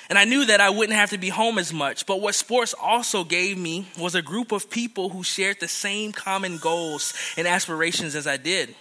And 0.09 0.19
I 0.19 0.25
knew 0.25 0.45
that 0.45 0.62
I 0.62 0.69
wouldn't 0.69 0.97
have 0.97 1.09
to 1.12 1.17
be 1.17 1.29
home 1.29 1.57
as 1.57 1.73
much. 1.73 2.05
But 2.05 2.21
what 2.21 2.35
sports 2.35 2.73
also 2.79 3.23
gave 3.23 3.57
me 3.57 3.88
was 3.97 4.15
a 4.15 4.21
group 4.21 4.51
of 4.51 4.69
people 4.69 5.09
who 5.09 5.23
shared 5.23 5.59
the 5.59 5.67
same 5.67 6.12
common 6.12 6.57
goals 6.57 7.13
and 7.38 7.47
aspirations 7.47 8.15
as 8.15 8.27
I 8.27 8.38
did. 8.38 8.75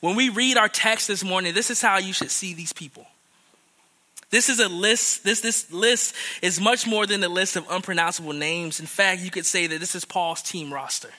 When 0.00 0.16
we 0.16 0.28
read 0.28 0.56
our 0.56 0.68
text 0.68 1.08
this 1.08 1.24
morning, 1.24 1.52
this 1.54 1.70
is 1.70 1.82
how 1.82 1.98
you 1.98 2.12
should 2.12 2.30
see 2.30 2.54
these 2.54 2.72
people. 2.72 3.06
This 4.30 4.48
is 4.48 4.60
a 4.60 4.68
list, 4.68 5.24
this, 5.24 5.40
this 5.40 5.72
list 5.72 6.14
is 6.40 6.60
much 6.60 6.86
more 6.86 7.04
than 7.04 7.22
a 7.24 7.28
list 7.28 7.56
of 7.56 7.66
unpronounceable 7.68 8.32
names. 8.32 8.78
In 8.78 8.86
fact, 8.86 9.22
you 9.22 9.30
could 9.30 9.46
say 9.46 9.66
that 9.66 9.80
this 9.80 9.94
is 9.94 10.04
Paul's 10.04 10.40
team 10.40 10.72
roster. 10.72 11.10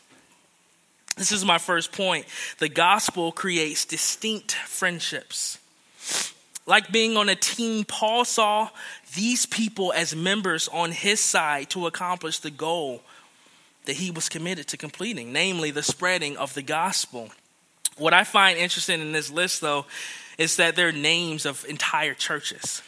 This 1.17 1.33
is 1.33 1.43
my 1.43 1.57
first 1.57 1.91
point. 1.91 2.25
The 2.59 2.69
gospel 2.69 3.33
creates 3.33 3.83
distinct 3.83 4.53
friendships. 4.53 5.59
Like 6.65 6.91
being 6.91 7.17
on 7.17 7.27
a 7.27 7.35
team, 7.35 7.83
Paul 7.83 8.23
saw 8.23 8.69
these 9.15 9.45
people 9.45 9.91
as 9.91 10.15
members 10.15 10.69
on 10.69 10.91
his 10.91 11.19
side 11.19 11.69
to 11.71 11.87
accomplish 11.87 12.39
the 12.39 12.51
goal 12.51 13.01
that 13.85 13.97
he 13.97 14.09
was 14.09 14.29
committed 14.29 14.67
to 14.69 14.77
completing, 14.77 15.33
namely 15.33 15.71
the 15.71 15.83
spreading 15.83 16.37
of 16.37 16.53
the 16.53 16.61
gospel. 16.61 17.29
What 17.97 18.13
I 18.13 18.23
find 18.23 18.57
interesting 18.57 19.01
in 19.01 19.11
this 19.11 19.29
list, 19.29 19.59
though, 19.59 19.85
is 20.37 20.55
that 20.55 20.77
they're 20.77 20.93
names 20.93 21.45
of 21.45 21.65
entire 21.67 22.13
churches. 22.13 22.81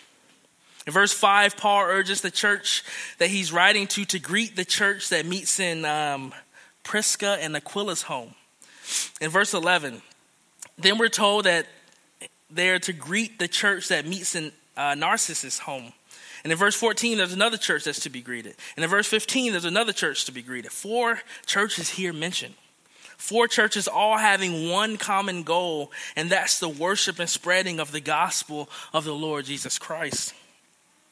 In 0.85 0.93
verse 0.93 1.13
5, 1.13 1.55
Paul 1.55 1.83
urges 1.85 2.21
the 2.21 2.31
church 2.31 2.83
that 3.17 3.29
he's 3.29 3.53
writing 3.53 3.87
to 3.87 4.05
to 4.05 4.19
greet 4.19 4.55
the 4.55 4.65
church 4.65 5.09
that 5.09 5.25
meets 5.25 5.59
in 5.59 5.85
um, 5.85 6.33
Prisca 6.83 7.37
and 7.39 7.55
Aquila's 7.55 8.03
home. 8.03 8.35
In 9.21 9.29
verse 9.29 9.53
11, 9.53 10.01
then 10.77 10.97
we're 10.97 11.07
told 11.07 11.45
that 11.45 11.67
they're 12.49 12.79
to 12.79 12.93
greet 12.93 13.39
the 13.39 13.47
church 13.47 13.87
that 13.87 14.05
meets 14.05 14.35
in 14.35 14.51
uh, 14.75 14.95
Narcissus' 14.95 15.59
home. 15.59 15.93
And 16.43 16.51
in 16.51 16.57
verse 16.57 16.75
14, 16.75 17.17
there's 17.17 17.31
another 17.31 17.57
church 17.57 17.85
that's 17.85 18.01
to 18.01 18.09
be 18.09 18.21
greeted. 18.21 18.55
And 18.75 18.83
in 18.83 18.89
verse 18.89 19.07
15, 19.07 19.51
there's 19.51 19.63
another 19.63 19.93
church 19.93 20.25
to 20.25 20.33
be 20.33 20.41
greeted. 20.41 20.71
Four 20.71 21.21
churches 21.45 21.91
here 21.91 22.11
mentioned. 22.11 22.55
Four 23.17 23.47
churches 23.47 23.87
all 23.87 24.17
having 24.17 24.69
one 24.69 24.97
common 24.97 25.43
goal, 25.43 25.91
and 26.17 26.29
that's 26.29 26.59
the 26.59 26.67
worship 26.67 27.19
and 27.19 27.29
spreading 27.29 27.79
of 27.79 27.93
the 27.93 28.01
gospel 28.01 28.69
of 28.91 29.05
the 29.05 29.15
Lord 29.15 29.45
Jesus 29.45 29.79
Christ. 29.79 30.33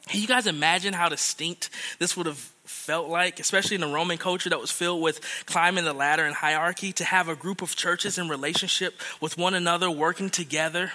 Can 0.08 0.22
you 0.22 0.28
guys 0.28 0.48
imagine 0.48 0.94
how 0.94 1.10
distinct 1.10 1.70
this 2.00 2.18
would 2.18 2.26
have 2.26 2.38
felt 2.66 3.10
like, 3.10 3.40
especially 3.40 3.76
in 3.76 3.84
a 3.84 3.88
Roman 3.88 4.18
culture 4.18 4.50
that 4.50 4.60
was 4.60 4.72
filled 4.72 5.02
with 5.02 5.20
climbing 5.46 5.86
the 5.86 5.94
ladder 5.94 6.26
and 6.26 6.36
hierarchy, 6.36 6.92
to 6.94 7.04
have 7.04 7.30
a 7.30 7.36
group 7.36 7.62
of 7.62 7.76
churches 7.76 8.18
in 8.18 8.28
relationship 8.28 9.00
with 9.20 9.38
one 9.38 9.54
another, 9.54 9.90
working 9.92 10.30
together, 10.30 10.92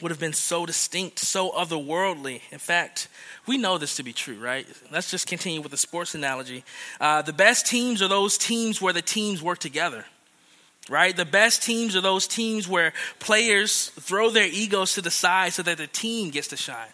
would 0.00 0.10
have 0.10 0.18
been 0.18 0.32
so 0.32 0.66
distinct, 0.66 1.18
so 1.20 1.50
otherworldly. 1.50 2.40
In 2.50 2.58
fact, 2.58 3.08
we 3.46 3.56
know 3.56 3.78
this 3.78 3.96
to 3.96 4.02
be 4.02 4.12
true, 4.12 4.38
right? 4.38 4.66
Let's 4.90 5.10
just 5.10 5.28
continue 5.28 5.60
with 5.60 5.70
the 5.70 5.76
sports 5.76 6.14
analogy. 6.14 6.64
Uh, 7.00 7.22
the 7.22 7.32
best 7.32 7.66
teams 7.66 8.02
are 8.02 8.08
those 8.08 8.36
teams 8.36 8.82
where 8.82 8.92
the 8.92 9.02
teams 9.02 9.42
work 9.42 9.58
together 9.58 10.04
right? 10.88 11.16
The 11.16 11.24
best 11.24 11.62
teams 11.62 11.94
are 11.94 12.00
those 12.00 12.26
teams 12.26 12.66
where 12.66 12.92
players 13.20 13.90
throw 14.00 14.30
their 14.30 14.48
egos 14.48 14.94
to 14.94 15.00
the 15.00 15.10
side 15.10 15.52
so 15.52 15.62
that 15.62 15.78
the 15.78 15.86
team 15.86 16.30
gets 16.30 16.48
to 16.48 16.56
shine. 16.56 16.88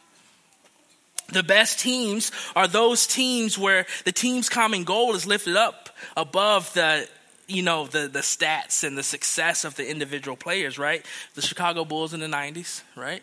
The 1.30 1.42
best 1.42 1.78
teams 1.78 2.32
are 2.56 2.66
those 2.66 3.06
teams 3.06 3.58
where 3.58 3.86
the 4.04 4.12
team's 4.12 4.48
common 4.48 4.84
goal 4.84 5.14
is 5.14 5.26
lifted 5.26 5.56
up 5.56 5.90
above 6.16 6.72
the 6.72 7.06
you 7.46 7.62
know 7.62 7.86
the 7.86 8.08
the 8.08 8.20
stats 8.20 8.82
and 8.82 8.96
the 8.96 9.02
success 9.02 9.64
of 9.64 9.74
the 9.76 9.88
individual 9.88 10.36
players, 10.36 10.78
right? 10.78 11.04
The 11.34 11.42
Chicago 11.42 11.84
Bulls 11.84 12.14
in 12.14 12.20
the 12.20 12.26
90s, 12.26 12.82
right? 12.96 13.22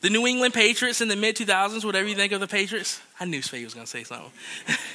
The 0.00 0.10
New 0.10 0.26
England 0.26 0.54
Patriots 0.54 1.00
in 1.00 1.08
the 1.08 1.16
mid 1.16 1.36
2000s, 1.36 1.84
whatever 1.84 2.06
you 2.06 2.14
think 2.14 2.32
of 2.32 2.40
the 2.40 2.48
Patriots. 2.48 3.00
I 3.18 3.24
knew 3.24 3.42
Spade 3.42 3.64
was 3.64 3.74
going 3.74 3.86
to 3.86 3.90
say 3.90 4.04
something. 4.04 4.32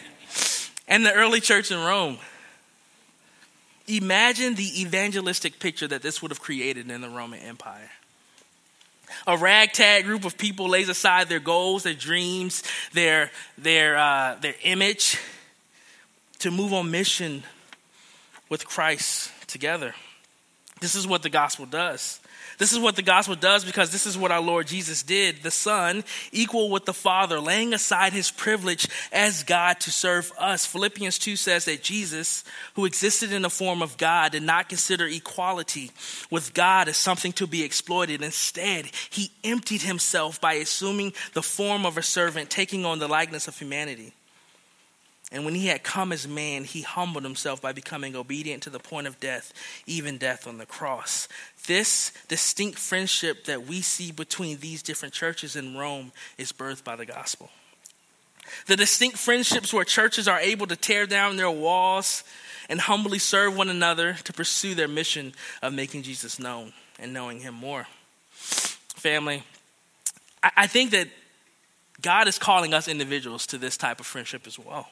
and 0.87 1.05
the 1.05 1.13
early 1.13 1.39
church 1.39 1.71
in 1.71 1.79
Rome. 1.79 2.17
Imagine 3.87 4.53
the 4.53 4.81
evangelistic 4.81 5.57
picture 5.59 5.87
that 5.87 6.03
this 6.03 6.21
would 6.21 6.29
have 6.29 6.39
created 6.39 6.91
in 6.91 7.01
the 7.01 7.09
Roman 7.09 7.39
Empire. 7.39 7.89
A 9.27 9.37
ragtag 9.37 10.05
group 10.05 10.25
of 10.25 10.37
people 10.37 10.69
lays 10.69 10.89
aside 10.89 11.29
their 11.29 11.39
goals, 11.39 11.83
their 11.83 11.93
dreams, 11.93 12.63
their, 12.93 13.31
their, 13.57 13.97
uh, 13.97 14.35
their 14.41 14.55
image 14.63 15.17
to 16.39 16.51
move 16.51 16.73
on 16.73 16.89
mission 16.91 17.43
with 18.49 18.65
Christ 18.65 19.31
together. 19.47 19.93
This 20.79 20.95
is 20.95 21.05
what 21.05 21.23
the 21.23 21.29
gospel 21.29 21.65
does. 21.65 22.19
This 22.59 22.73
is 22.73 22.79
what 22.79 22.97
the 22.97 23.01
gospel 23.01 23.35
does 23.35 23.63
because 23.63 23.89
this 23.89 24.05
is 24.05 24.17
what 24.17 24.31
our 24.31 24.41
Lord 24.41 24.67
Jesus 24.67 25.01
did. 25.01 25.43
The 25.43 25.49
Son, 25.49 26.03
equal 26.33 26.69
with 26.69 26.83
the 26.83 26.93
Father, 26.93 27.39
laying 27.39 27.73
aside 27.73 28.11
his 28.11 28.31
privilege 28.31 28.85
as 29.13 29.43
God 29.43 29.79
to 29.79 29.91
serve 29.91 30.33
us. 30.37 30.65
Philippians 30.65 31.17
2 31.19 31.37
says 31.37 31.63
that 31.65 31.81
Jesus, 31.81 32.43
who 32.73 32.83
existed 32.83 33.31
in 33.31 33.43
the 33.43 33.49
form 33.49 33.81
of 33.81 33.97
God, 33.97 34.33
did 34.33 34.43
not 34.43 34.67
consider 34.67 35.07
equality 35.07 35.91
with 36.29 36.53
God 36.53 36.89
as 36.89 36.97
something 36.97 37.31
to 37.33 37.47
be 37.47 37.63
exploited. 37.63 38.21
Instead, 38.21 38.91
he 39.09 39.31
emptied 39.45 39.83
himself 39.83 40.41
by 40.41 40.55
assuming 40.55 41.13
the 41.33 41.41
form 41.41 41.85
of 41.85 41.97
a 41.97 42.03
servant, 42.03 42.49
taking 42.49 42.85
on 42.85 42.99
the 42.99 43.07
likeness 43.07 43.47
of 43.47 43.57
humanity. 43.57 44.13
And 45.31 45.45
when 45.45 45.53
he 45.53 45.67
had 45.67 45.83
come 45.83 46.11
as 46.11 46.27
man, 46.27 46.63
he 46.63 46.81
humbled 46.81 47.23
himself 47.23 47.61
by 47.61 47.71
becoming 47.71 48.15
obedient 48.15 48.63
to 48.63 48.71
the 48.71 48.79
point 48.79 49.05
of 49.05 49.19
death, 49.19 49.53
even 49.85 50.17
death 50.17 50.47
on 50.47 50.57
the 50.57 50.65
cross. 50.65 51.27
This 51.67 52.11
distinct 52.27 52.79
friendship 52.79 53.45
that 53.45 53.67
we 53.67 53.81
see 53.81 54.11
between 54.11 54.57
these 54.57 54.81
different 54.81 55.13
churches 55.13 55.55
in 55.55 55.77
Rome 55.77 56.11
is 56.39 56.51
birthed 56.51 56.83
by 56.83 56.95
the 56.95 57.05
gospel. 57.05 57.49
The 58.65 58.75
distinct 58.75 59.17
friendships 59.17 59.71
where 59.71 59.85
churches 59.85 60.27
are 60.27 60.39
able 60.39 60.65
to 60.65 60.75
tear 60.75 61.05
down 61.05 61.37
their 61.37 61.51
walls 61.51 62.23
and 62.67 62.81
humbly 62.81 63.19
serve 63.19 63.55
one 63.55 63.69
another 63.69 64.13
to 64.23 64.33
pursue 64.33 64.73
their 64.73 64.87
mission 64.87 65.33
of 65.61 65.73
making 65.73 66.01
Jesus 66.01 66.39
known 66.39 66.73
and 66.97 67.13
knowing 67.13 67.39
him 67.39 67.53
more. 67.53 67.85
Family, 68.31 69.43
I 70.41 70.65
think 70.65 70.89
that 70.91 71.07
God 72.01 72.27
is 72.27 72.39
calling 72.39 72.73
us 72.73 72.87
individuals 72.87 73.45
to 73.47 73.59
this 73.59 73.77
type 73.77 73.99
of 73.99 74.07
friendship 74.07 74.47
as 74.47 74.57
well 74.57 74.87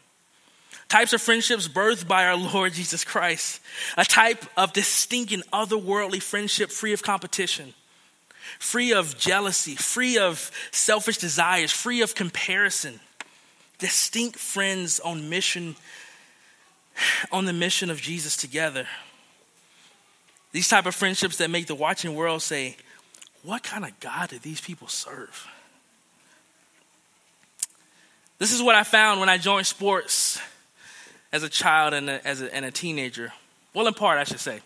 types 0.89 1.13
of 1.13 1.21
friendships 1.21 1.67
birthed 1.67 2.07
by 2.07 2.25
our 2.25 2.35
Lord 2.35 2.73
Jesus 2.73 3.03
Christ, 3.03 3.61
a 3.97 4.05
type 4.05 4.45
of 4.55 4.73
distinct 4.73 5.31
and 5.31 5.43
otherworldly 5.51 6.21
friendship 6.21 6.71
free 6.71 6.93
of 6.93 7.03
competition, 7.03 7.73
free 8.59 8.93
of 8.93 9.17
jealousy, 9.17 9.75
free 9.75 10.17
of 10.17 10.51
selfish 10.71 11.17
desires, 11.17 11.71
free 11.71 12.01
of 12.01 12.15
comparison. 12.15 12.99
Distinct 13.79 14.39
friends 14.39 14.99
on 14.99 15.29
mission, 15.29 15.75
on 17.31 17.45
the 17.45 17.53
mission 17.53 17.91
of 17.91 18.01
Jesus 18.01 18.35
together. 18.35 18.87
These 20.51 20.67
type 20.67 20.87
of 20.87 20.95
friendships 20.95 21.37
that 21.37 21.51
make 21.51 21.67
the 21.67 21.75
watching 21.75 22.15
world 22.15 22.41
say, 22.41 22.77
what 23.43 23.61
kind 23.61 23.85
of 23.85 23.99
God 23.99 24.29
do 24.29 24.39
these 24.39 24.59
people 24.59 24.87
serve? 24.87 25.47
This 28.39 28.51
is 28.51 28.63
what 28.63 28.75
I 28.75 28.83
found 28.83 29.19
when 29.19 29.29
I 29.29 29.37
joined 29.37 29.67
sports 29.67 30.39
as 31.31 31.43
a 31.43 31.49
child 31.49 31.93
and 31.93 32.09
a, 32.09 32.25
as 32.25 32.41
a, 32.41 32.53
and 32.53 32.65
a 32.65 32.71
teenager. 32.71 33.33
Well, 33.73 33.87
in 33.87 33.93
part, 33.93 34.17
I 34.17 34.23
should 34.23 34.39
say. 34.39 34.61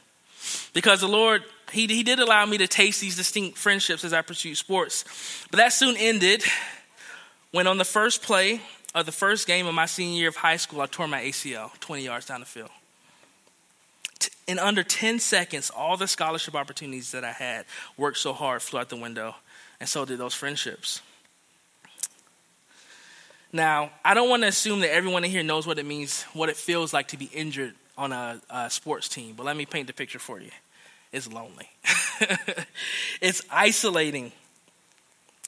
Because 0.73 1.01
the 1.01 1.07
Lord, 1.07 1.43
he, 1.71 1.87
he 1.87 2.03
did 2.03 2.19
allow 2.19 2.45
me 2.45 2.57
to 2.57 2.67
taste 2.67 3.01
these 3.01 3.15
distinct 3.15 3.57
friendships 3.57 4.03
as 4.03 4.13
I 4.13 4.21
pursued 4.21 4.57
sports. 4.57 5.05
But 5.51 5.57
that 5.57 5.73
soon 5.73 5.95
ended 5.97 6.43
when, 7.51 7.67
on 7.67 7.77
the 7.77 7.85
first 7.85 8.21
play 8.21 8.61
of 8.95 9.05
the 9.05 9.11
first 9.11 9.47
game 9.47 9.67
of 9.67 9.73
my 9.73 9.85
senior 9.85 10.19
year 10.19 10.29
of 10.29 10.37
high 10.37 10.57
school, 10.57 10.81
I 10.81 10.85
tore 10.85 11.07
my 11.07 11.21
ACL 11.21 11.77
20 11.79 12.03
yards 12.03 12.25
down 12.25 12.39
the 12.39 12.45
field. 12.45 12.69
In 14.47 14.59
under 14.59 14.83
10 14.83 15.19
seconds, 15.19 15.69
all 15.69 15.97
the 15.97 16.07
scholarship 16.07 16.55
opportunities 16.55 17.11
that 17.11 17.23
I 17.23 17.31
had 17.31 17.65
worked 17.97 18.17
so 18.17 18.33
hard 18.33 18.61
flew 18.61 18.79
out 18.79 18.89
the 18.89 18.95
window, 18.95 19.35
and 19.79 19.87
so 19.87 20.05
did 20.05 20.19
those 20.19 20.33
friendships. 20.33 21.01
Now, 23.53 23.91
I 24.03 24.13
don't 24.13 24.29
want 24.29 24.43
to 24.43 24.47
assume 24.47 24.79
that 24.79 24.93
everyone 24.93 25.23
in 25.25 25.31
here 25.31 25.43
knows 25.43 25.67
what 25.67 25.77
it 25.77 25.85
means, 25.85 26.23
what 26.33 26.49
it 26.49 26.55
feels 26.55 26.93
like 26.93 27.09
to 27.09 27.17
be 27.17 27.25
injured 27.33 27.73
on 27.97 28.13
a, 28.13 28.41
a 28.49 28.69
sports 28.69 29.09
team, 29.09 29.35
but 29.35 29.45
let 29.45 29.57
me 29.57 29.65
paint 29.65 29.87
the 29.87 29.93
picture 29.93 30.19
for 30.19 30.39
you. 30.39 30.51
It's 31.11 31.31
lonely, 31.31 31.69
it's 33.21 33.41
isolating, 33.51 34.31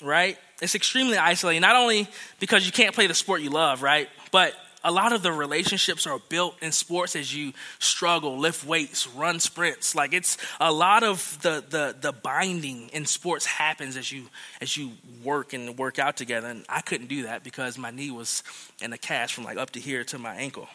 right? 0.01 0.37
It's 0.61 0.75
extremely 0.75 1.17
isolating, 1.17 1.61
not 1.61 1.77
only 1.77 2.09
because 2.41 2.65
you 2.65 2.73
can't 2.73 2.93
play 2.93 3.07
the 3.07 3.13
sport 3.13 3.41
you 3.41 3.49
love, 3.49 3.81
right? 3.81 4.09
But 4.31 4.53
a 4.83 4.91
lot 4.91 5.13
of 5.13 5.23
the 5.23 5.31
relationships 5.31 6.05
are 6.05 6.19
built 6.29 6.61
in 6.61 6.71
sports 6.71 7.15
as 7.15 7.33
you 7.33 7.53
struggle, 7.79 8.37
lift 8.37 8.65
weights, 8.65 9.07
run 9.07 9.39
sprints. 9.39 9.95
Like 9.95 10.13
it's 10.13 10.37
a 10.59 10.71
lot 10.71 11.03
of 11.03 11.37
the 11.41 11.63
the 11.67 11.95
the 11.99 12.11
binding 12.11 12.89
in 12.89 13.05
sports 13.05 13.45
happens 13.45 13.95
as 13.95 14.11
you 14.11 14.25
as 14.59 14.75
you 14.75 14.91
work 15.23 15.53
and 15.53 15.77
work 15.77 15.99
out 15.99 16.17
together. 16.17 16.47
And 16.47 16.65
I 16.67 16.81
couldn't 16.81 17.07
do 17.07 17.23
that 17.23 17.43
because 17.43 17.77
my 17.77 17.91
knee 17.91 18.11
was 18.11 18.43
in 18.81 18.91
a 18.91 18.97
cast 18.97 19.33
from 19.33 19.45
like 19.45 19.57
up 19.57 19.71
to 19.71 19.79
here 19.79 20.03
to 20.05 20.17
my 20.17 20.35
ankle. 20.35 20.67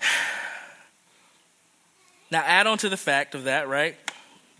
Now 2.30 2.42
add 2.46 2.66
on 2.66 2.78
to 2.78 2.88
the 2.88 2.96
fact 2.96 3.34
of 3.34 3.44
that, 3.44 3.68
right? 3.68 3.94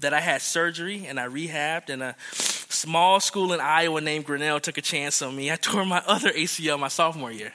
That 0.00 0.12
I 0.12 0.20
had 0.20 0.42
surgery 0.42 1.06
and 1.06 1.18
I 1.18 1.26
rehabbed 1.26 1.88
and 1.88 2.02
a 2.02 2.16
small 2.72 3.20
school 3.20 3.52
in 3.52 3.60
Iowa 3.60 4.00
named 4.00 4.24
Grinnell 4.24 4.60
took 4.60 4.78
a 4.78 4.82
chance 4.82 5.22
on 5.22 5.36
me. 5.36 5.50
I 5.50 5.56
tore 5.56 5.84
my 5.84 6.02
other 6.06 6.30
ACL 6.30 6.78
my 6.78 6.88
sophomore 6.88 7.32
year. 7.32 7.52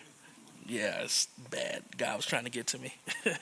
Yeah, 0.68 1.02
it's 1.02 1.28
bad. 1.50 1.84
God 1.98 2.18
was 2.18 2.26
trying 2.26 2.44
to 2.44 2.50
get 2.50 2.68
to 2.68 2.80
me. 2.80 2.94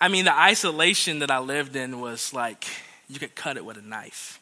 I 0.00 0.08
mean, 0.08 0.24
the 0.24 0.36
isolation 0.36 1.20
that 1.20 1.30
I 1.30 1.38
lived 1.38 1.76
in 1.76 2.00
was 2.00 2.32
like 2.32 2.66
you 3.08 3.18
could 3.18 3.34
cut 3.34 3.56
it 3.56 3.64
with 3.64 3.76
a 3.76 3.82
knife. 3.82 4.40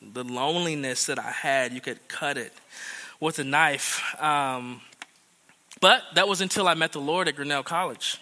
The 0.00 0.24
loneliness 0.24 1.06
that 1.06 1.18
I 1.18 1.30
had, 1.30 1.72
you 1.72 1.80
could 1.80 2.08
cut 2.08 2.36
it 2.36 2.52
with 3.20 3.38
a 3.38 3.44
knife. 3.44 4.02
Um, 4.20 4.80
but 5.80 6.02
that 6.14 6.28
was 6.28 6.40
until 6.40 6.68
I 6.68 6.74
met 6.74 6.92
the 6.92 7.00
Lord 7.00 7.28
at 7.28 7.36
Grinnell 7.36 7.62
College. 7.62 8.20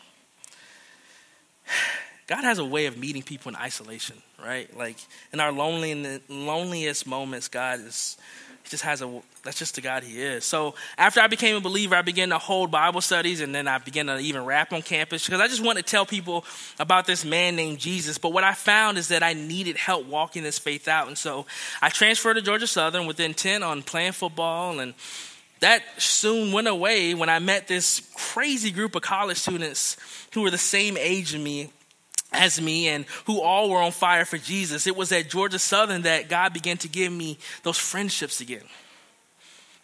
God 2.30 2.44
has 2.44 2.60
a 2.60 2.64
way 2.64 2.86
of 2.86 2.96
meeting 2.96 3.22
people 3.22 3.48
in 3.48 3.56
isolation, 3.56 4.16
right? 4.40 4.74
Like 4.76 4.96
in 5.32 5.40
our 5.40 5.50
lonely, 5.50 6.20
loneliest 6.28 7.04
moments, 7.04 7.48
God 7.48 7.80
is 7.80 8.16
he 8.62 8.68
just 8.70 8.84
has 8.84 9.02
a 9.02 9.20
that's 9.42 9.58
just 9.58 9.74
the 9.74 9.80
God 9.80 10.04
he 10.04 10.22
is. 10.22 10.44
So 10.44 10.76
after 10.96 11.20
I 11.20 11.26
became 11.26 11.56
a 11.56 11.60
believer, 11.60 11.96
I 11.96 12.02
began 12.02 12.28
to 12.28 12.38
hold 12.38 12.70
Bible 12.70 13.00
studies 13.00 13.40
and 13.40 13.52
then 13.52 13.66
I 13.66 13.78
began 13.78 14.06
to 14.06 14.18
even 14.18 14.44
rap 14.44 14.72
on 14.72 14.80
campus 14.80 15.26
because 15.26 15.40
I 15.40 15.48
just 15.48 15.64
wanted 15.64 15.84
to 15.84 15.90
tell 15.90 16.06
people 16.06 16.44
about 16.78 17.04
this 17.04 17.24
man 17.24 17.56
named 17.56 17.80
Jesus. 17.80 18.16
But 18.16 18.32
what 18.32 18.44
I 18.44 18.54
found 18.54 18.96
is 18.96 19.08
that 19.08 19.24
I 19.24 19.32
needed 19.32 19.76
help 19.76 20.06
walking 20.06 20.44
this 20.44 20.58
faith 20.58 20.86
out. 20.86 21.08
And 21.08 21.18
so 21.18 21.46
I 21.82 21.88
transferred 21.88 22.34
to 22.34 22.42
Georgia 22.42 22.68
Southern 22.68 23.06
with 23.06 23.18
intent 23.18 23.64
on 23.64 23.82
playing 23.82 24.12
football 24.12 24.78
and 24.78 24.94
that 25.58 25.82
soon 25.98 26.52
went 26.52 26.68
away 26.68 27.12
when 27.12 27.28
I 27.28 27.40
met 27.40 27.66
this 27.66 28.08
crazy 28.14 28.70
group 28.70 28.94
of 28.94 29.02
college 29.02 29.36
students 29.36 29.96
who 30.32 30.42
were 30.42 30.50
the 30.50 30.58
same 30.58 30.96
age 30.96 31.34
as 31.34 31.40
me 31.40 31.70
as 32.32 32.60
me 32.60 32.88
and 32.88 33.06
who 33.26 33.40
all 33.40 33.70
were 33.70 33.82
on 33.82 33.92
fire 33.92 34.24
for 34.24 34.38
Jesus. 34.38 34.86
It 34.86 34.96
was 34.96 35.12
at 35.12 35.28
Georgia 35.28 35.58
Southern 35.58 36.02
that 36.02 36.28
God 36.28 36.52
began 36.52 36.76
to 36.78 36.88
give 36.88 37.12
me 37.12 37.38
those 37.62 37.78
friendships 37.78 38.40
again 38.40 38.64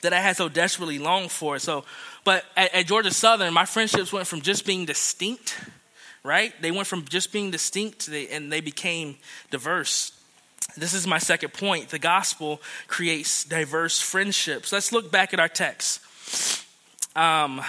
that 0.03 0.13
I 0.13 0.21
had 0.21 0.37
so 0.37 0.49
desperately 0.49 0.99
longed 0.99 1.31
for. 1.31 1.59
So, 1.59 1.85
but 2.25 2.45
at, 2.57 2.75
at 2.75 2.87
Georgia 2.87 3.13
Southern, 3.13 3.53
my 3.53 3.65
friendships 3.65 4.13
went 4.13 4.27
from 4.27 4.41
just 4.41 4.65
being 4.65 4.85
distinct, 4.85 5.59
right? 6.23 6.53
They 6.61 6.71
went 6.71 6.87
from 6.87 7.05
just 7.05 7.33
being 7.33 7.51
distinct 7.51 8.07
they, 8.07 8.29
and 8.29 8.53
they 8.53 8.61
became 8.61 9.17
diverse. 9.51 10.13
This 10.77 10.95
is 10.95 11.07
my 11.07 11.19
second 11.19 11.53
point. 11.55 11.89
The 11.89 11.99
gospel 11.99 12.61
creates 12.87 13.45
diverse 13.45 14.01
friendships. 14.01 14.73
Let's 14.73 14.93
look 14.93 15.11
back 15.11 15.33
at 15.33 15.41
our 15.41 15.49
text. 15.49 16.01
Um, 17.17 17.63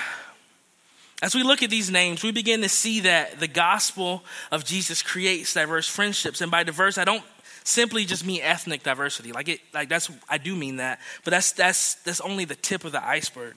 as 1.21 1.33
we 1.33 1.43
look 1.43 1.63
at 1.63 1.69
these 1.69 1.89
names, 1.89 2.23
we 2.23 2.31
begin 2.31 2.61
to 2.61 2.69
see 2.69 3.01
that 3.01 3.39
the 3.39 3.47
gospel 3.47 4.23
of 4.51 4.63
Jesus 4.63 5.01
creates 5.01 5.53
diverse 5.53 5.87
friendships. 5.87 6.41
And 6.41 6.51
by 6.51 6.63
diverse, 6.63 6.97
I 6.97 7.05
don't 7.05 7.23
simply 7.63 8.05
just 8.05 8.25
mean 8.25 8.41
ethnic 8.43 8.83
diversity. 8.83 9.31
Like 9.31 9.49
it 9.49 9.59
like 9.73 9.89
that's 9.89 10.11
I 10.29 10.37
do 10.37 10.55
mean 10.55 10.77
that, 10.77 10.99
but 11.23 11.31
that's 11.31 11.51
that's 11.53 11.95
that's 11.95 12.21
only 12.21 12.45
the 12.45 12.55
tip 12.55 12.85
of 12.85 12.91
the 12.91 13.05
iceberg. 13.05 13.55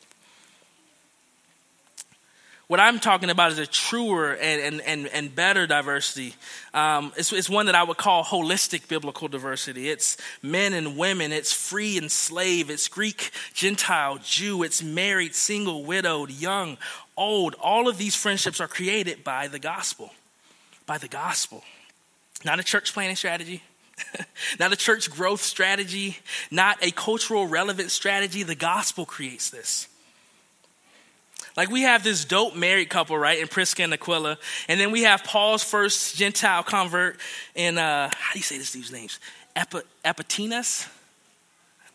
What 2.70 2.78
I'm 2.78 3.00
talking 3.00 3.30
about 3.30 3.50
is 3.50 3.58
a 3.58 3.66
truer 3.66 4.34
and, 4.34 4.60
and, 4.62 4.80
and, 4.82 5.08
and 5.08 5.34
better 5.34 5.66
diversity. 5.66 6.36
Um, 6.72 7.12
it's, 7.16 7.32
it's 7.32 7.50
one 7.50 7.66
that 7.66 7.74
I 7.74 7.82
would 7.82 7.96
call 7.96 8.22
holistic 8.22 8.86
biblical 8.86 9.26
diversity. 9.26 9.88
It's 9.88 10.16
men 10.40 10.72
and 10.72 10.96
women, 10.96 11.32
it's 11.32 11.52
free 11.52 11.98
and 11.98 12.12
slave, 12.12 12.70
it's 12.70 12.86
Greek, 12.86 13.32
Gentile, 13.54 14.18
Jew, 14.22 14.62
it's 14.62 14.84
married, 14.84 15.34
single, 15.34 15.82
widowed, 15.82 16.30
young, 16.30 16.78
old. 17.20 17.54
All 17.60 17.88
of 17.88 17.98
these 17.98 18.16
friendships 18.16 18.60
are 18.60 18.66
created 18.66 19.22
by 19.22 19.46
the 19.46 19.58
gospel. 19.58 20.10
By 20.86 20.98
the 20.98 21.08
gospel. 21.08 21.62
Not 22.44 22.58
a 22.58 22.64
church 22.64 22.92
planning 22.92 23.16
strategy, 23.16 23.62
not 24.58 24.72
a 24.72 24.76
church 24.76 25.10
growth 25.10 25.42
strategy, 25.42 26.18
not 26.50 26.78
a 26.82 26.90
cultural 26.90 27.46
relevant 27.46 27.90
strategy. 27.90 28.42
The 28.42 28.54
gospel 28.54 29.04
creates 29.04 29.50
this. 29.50 29.88
Like 31.56 31.70
we 31.70 31.82
have 31.82 32.02
this 32.02 32.24
dope 32.24 32.56
married 32.56 32.88
couple, 32.88 33.18
right, 33.18 33.38
in 33.38 33.48
Prisca 33.48 33.82
and 33.82 33.92
Aquila, 33.92 34.38
and 34.68 34.80
then 34.80 34.90
we 34.90 35.02
have 35.02 35.22
Paul's 35.24 35.62
first 35.62 36.16
Gentile 36.16 36.62
convert 36.62 37.18
in 37.54 37.76
uh, 37.76 38.08
how 38.16 38.32
do 38.32 38.38
you 38.38 38.42
say 38.42 38.56
this 38.56 38.72
dude's 38.72 38.90
names? 38.90 39.20
Ep- 39.54 39.84
Epitinus. 40.04 40.88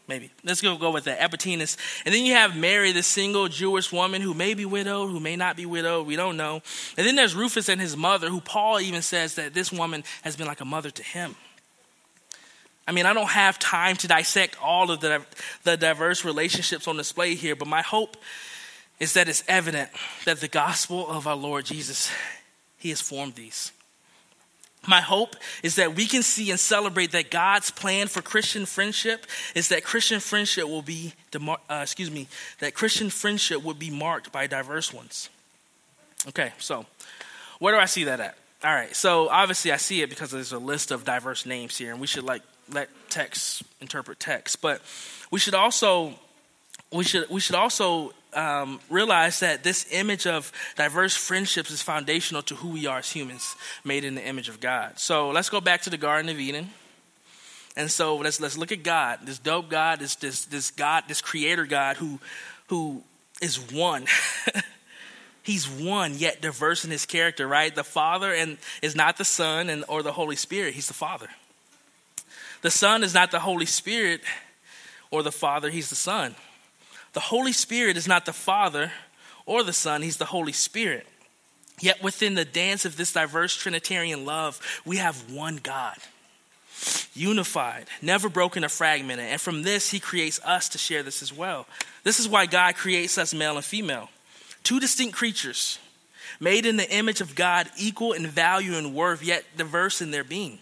Maybe. 0.07 0.31
Let's 0.43 0.61
go 0.61 0.77
go 0.77 0.91
with 0.91 1.05
that. 1.05 1.21
Epimetheus. 1.21 1.77
And 2.05 2.13
then 2.13 2.25
you 2.25 2.33
have 2.33 2.55
Mary, 2.55 2.91
the 2.91 3.03
single 3.03 3.47
Jewish 3.47 3.91
woman 3.91 4.21
who 4.21 4.33
may 4.33 4.53
be 4.53 4.65
widowed, 4.65 5.11
who 5.11 5.19
may 5.19 5.35
not 5.35 5.55
be 5.55 5.65
widowed. 5.65 6.07
We 6.07 6.15
don't 6.15 6.37
know. 6.37 6.61
And 6.97 7.07
then 7.07 7.15
there's 7.15 7.35
Rufus 7.35 7.69
and 7.69 7.81
his 7.81 7.95
mother, 7.97 8.29
who 8.29 8.41
Paul 8.41 8.79
even 8.79 9.01
says 9.01 9.35
that 9.35 9.53
this 9.53 9.71
woman 9.71 10.03
has 10.23 10.35
been 10.35 10.47
like 10.47 10.61
a 10.61 10.65
mother 10.65 10.91
to 10.91 11.03
him. 11.03 11.35
I 12.87 12.91
mean, 12.91 13.05
I 13.05 13.13
don't 13.13 13.29
have 13.29 13.57
time 13.57 13.95
to 13.97 14.07
dissect 14.07 14.57
all 14.61 14.91
of 14.91 14.99
the, 14.99 15.25
the 15.63 15.75
diverse 15.75 16.23
relationships 16.23 16.87
on 16.87 16.97
display 16.97 17.33
here, 17.33 17.55
but 17.55 17.67
my 17.67 17.81
hope 17.81 18.15
is 18.99 19.13
that 19.13 19.27
it's 19.27 19.43
evident 19.47 19.89
that 20.25 20.39
the 20.39 20.47
gospel 20.47 21.09
of 21.09 21.27
our 21.27 21.35
Lord 21.35 21.65
Jesus, 21.65 22.11
He 22.77 22.89
has 22.89 23.01
formed 23.01 23.35
these. 23.35 23.71
My 24.87 25.01
hope 25.01 25.35
is 25.63 25.75
that 25.75 25.95
we 25.95 26.05
can 26.05 26.23
see 26.23 26.51
and 26.51 26.59
celebrate 26.59 27.11
that 27.11 27.31
God's 27.31 27.71
plan 27.71 28.07
for 28.07 28.21
Christian 28.21 28.65
friendship 28.65 29.25
is 29.53 29.69
that 29.69 29.83
Christian 29.83 30.19
friendship 30.19 30.65
will 30.65 30.81
be, 30.81 31.13
uh, 31.35 31.57
excuse 31.81 32.11
me, 32.11 32.27
that 32.59 32.73
Christian 32.73 33.09
friendship 33.09 33.63
would 33.63 33.79
be 33.79 33.89
marked 33.89 34.31
by 34.31 34.47
diverse 34.47 34.93
ones. 34.93 35.29
Okay, 36.27 36.51
so 36.57 36.85
where 37.59 37.73
do 37.73 37.79
I 37.79 37.85
see 37.85 38.05
that 38.05 38.19
at? 38.19 38.37
All 38.63 38.73
right, 38.73 38.95
so 38.95 39.29
obviously 39.29 39.71
I 39.71 39.77
see 39.77 40.01
it 40.01 40.09
because 40.09 40.31
there's 40.31 40.53
a 40.53 40.59
list 40.59 40.91
of 40.91 41.05
diverse 41.05 41.45
names 41.45 41.77
here, 41.77 41.91
and 41.91 42.01
we 42.01 42.07
should 42.07 42.23
like 42.23 42.41
let 42.71 42.89
text 43.09 43.63
interpret 43.79 44.19
text, 44.19 44.61
but 44.61 44.81
we 45.29 45.39
should 45.39 45.53
also 45.53 46.13
we 46.91 47.03
should 47.03 47.29
we 47.29 47.39
should 47.39 47.55
also 47.55 48.11
um, 48.35 48.79
realize 48.89 49.39
that 49.39 49.63
this 49.63 49.87
image 49.91 50.27
of 50.27 50.51
diverse 50.75 51.15
friendships 51.15 51.71
is 51.71 51.81
foundational 51.81 52.41
to 52.43 52.55
who 52.55 52.69
we 52.69 52.85
are 52.85 52.99
as 52.99 53.11
humans, 53.11 53.55
made 53.83 54.03
in 54.03 54.15
the 54.15 54.25
image 54.25 54.49
of 54.49 54.59
God. 54.59 54.99
So 54.99 55.29
let's 55.29 55.49
go 55.49 55.61
back 55.61 55.81
to 55.83 55.89
the 55.89 55.97
Garden 55.97 56.29
of 56.29 56.39
Eden. 56.39 56.69
And 57.77 57.91
so 57.91 58.15
let's 58.17 58.39
let's 58.39 58.57
look 58.57 58.71
at 58.71 58.83
God, 58.83 59.19
this 59.23 59.39
dope 59.39 59.69
God, 59.69 59.99
this 59.99 60.15
this 60.15 60.45
this 60.45 60.71
God, 60.71 61.03
this 61.07 61.21
Creator 61.21 61.65
God 61.65 61.97
who 61.97 62.19
who 62.67 63.03
is 63.41 63.59
one. 63.71 64.05
He's 65.43 65.69
one 65.69 66.17
yet 66.17 66.41
diverse 66.41 66.85
in 66.85 66.91
his 66.91 67.05
character, 67.05 67.47
right? 67.47 67.73
The 67.73 67.83
Father 67.83 68.33
and 68.33 68.57
is 68.81 68.95
not 68.95 69.17
the 69.17 69.25
Son 69.25 69.69
and 69.69 69.85
or 69.87 70.01
the 70.01 70.11
Holy 70.11 70.35
Spirit. 70.35 70.73
He's 70.73 70.87
the 70.87 70.95
Father. 70.95 71.27
The 72.63 72.71
Son 72.71 73.03
is 73.03 73.13
not 73.13 73.29
the 73.29 73.39
Holy 73.39 73.67
Spirit 73.67 74.21
or 75.11 75.21
the 75.21 75.31
Father. 75.31 75.69
He's 75.69 75.89
the 75.89 75.95
Son. 75.95 76.33
The 77.15 77.21
Holy 77.21 77.53
Spirit 77.53 77.95
is 77.95 78.09
not 78.09 78.25
the 78.25 78.33
Father 78.33 78.91
or 79.45 79.63
the 79.63 79.71
Son, 79.71 80.01
He's 80.01 80.17
the 80.17 80.25
Holy 80.25 80.51
Spirit. 80.51 81.07
Yet 81.79 82.03
within 82.03 82.35
the 82.35 82.43
dance 82.43 82.83
of 82.83 82.97
this 82.97 83.13
diverse 83.13 83.55
Trinitarian 83.55 84.25
love, 84.25 84.59
we 84.83 84.97
have 84.97 85.31
one 85.31 85.55
God, 85.55 85.95
unified, 87.13 87.85
never 88.01 88.27
broken 88.27 88.65
or 88.65 88.69
fragmented. 88.69 89.27
And 89.27 89.39
from 89.39 89.63
this, 89.63 89.91
He 89.91 89.99
creates 90.01 90.41
us 90.43 90.67
to 90.69 90.77
share 90.77 91.03
this 91.03 91.21
as 91.21 91.31
well. 91.31 91.67
This 92.03 92.19
is 92.19 92.27
why 92.27 92.47
God 92.47 92.75
creates 92.75 93.17
us 93.17 93.33
male 93.33 93.55
and 93.55 93.65
female, 93.65 94.09
two 94.63 94.81
distinct 94.81 95.15
creatures, 95.15 95.79
made 96.41 96.65
in 96.65 96.75
the 96.75 96.93
image 96.93 97.21
of 97.21 97.33
God, 97.33 97.69
equal 97.77 98.11
in 98.11 98.27
value 98.27 98.75
and 98.75 98.93
worth, 98.93 99.23
yet 99.23 99.45
diverse 99.55 100.01
in 100.01 100.11
their 100.11 100.25
being. 100.25 100.59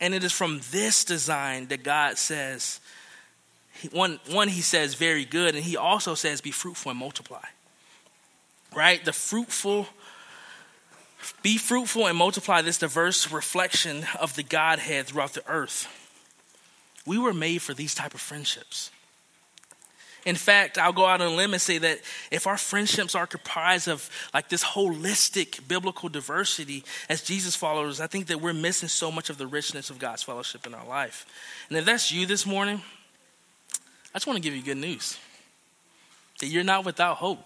And 0.00 0.14
it 0.14 0.24
is 0.24 0.32
from 0.32 0.62
this 0.72 1.04
design 1.04 1.68
that 1.68 1.84
God 1.84 2.18
says, 2.18 2.80
one, 3.92 4.20
one, 4.30 4.48
he 4.48 4.60
says, 4.60 4.94
very 4.94 5.24
good. 5.24 5.54
And 5.54 5.64
he 5.64 5.76
also 5.76 6.14
says, 6.14 6.40
be 6.40 6.50
fruitful 6.50 6.90
and 6.90 6.98
multiply. 6.98 7.44
Right? 8.74 9.04
The 9.04 9.12
fruitful, 9.12 9.86
be 11.42 11.58
fruitful 11.58 12.06
and 12.06 12.16
multiply 12.16 12.62
this 12.62 12.78
diverse 12.78 13.30
reflection 13.30 14.04
of 14.20 14.34
the 14.36 14.42
Godhead 14.42 15.06
throughout 15.06 15.32
the 15.32 15.48
earth. 15.48 15.86
We 17.06 17.18
were 17.18 17.34
made 17.34 17.62
for 17.62 17.74
these 17.74 17.94
type 17.94 18.14
of 18.14 18.20
friendships. 18.20 18.90
In 20.26 20.36
fact, 20.36 20.76
I'll 20.76 20.92
go 20.92 21.06
out 21.06 21.22
on 21.22 21.32
a 21.32 21.34
limb 21.34 21.54
and 21.54 21.62
say 21.62 21.78
that 21.78 22.00
if 22.30 22.46
our 22.46 22.58
friendships 22.58 23.14
are 23.14 23.26
comprised 23.26 23.88
of 23.88 24.10
like 24.34 24.50
this 24.50 24.62
holistic 24.62 25.66
biblical 25.66 26.10
diversity 26.10 26.84
as 27.08 27.22
Jesus 27.22 27.56
followers, 27.56 28.00
I 28.00 28.08
think 28.08 28.26
that 28.26 28.40
we're 28.40 28.52
missing 28.52 28.90
so 28.90 29.10
much 29.10 29.30
of 29.30 29.38
the 29.38 29.46
richness 29.46 29.88
of 29.88 29.98
God's 29.98 30.22
fellowship 30.22 30.66
in 30.66 30.74
our 30.74 30.86
life. 30.86 31.24
And 31.70 31.78
if 31.78 31.86
that's 31.86 32.12
you 32.12 32.26
this 32.26 32.44
morning, 32.44 32.82
I 34.14 34.18
just 34.18 34.26
want 34.26 34.36
to 34.36 34.42
give 34.42 34.54
you 34.54 34.62
good 34.62 34.78
news 34.78 35.18
that 36.40 36.46
you're 36.46 36.64
not 36.64 36.84
without 36.84 37.16
hope. 37.16 37.40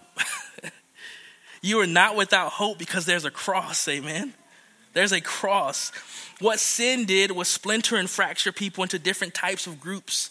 you 1.63 1.81
are 1.81 1.87
not 1.87 2.17
without 2.17 2.53
hope 2.53 2.79
because 2.79 3.07
there's 3.07 3.25
a 3.25 3.31
cross, 3.31 3.89
amen. 3.89 4.35
There's 4.93 5.13
a 5.13 5.21
cross. 5.21 5.91
What 6.41 6.59
sin 6.59 7.07
did 7.07 7.31
was 7.31 7.49
splinter 7.49 7.97
and 7.97 8.09
fracture 8.09 8.53
people 8.53 8.83
into 8.83 8.99
different 8.99 9.35
types 9.35 9.67
of 9.67 9.81
groups 9.81 10.31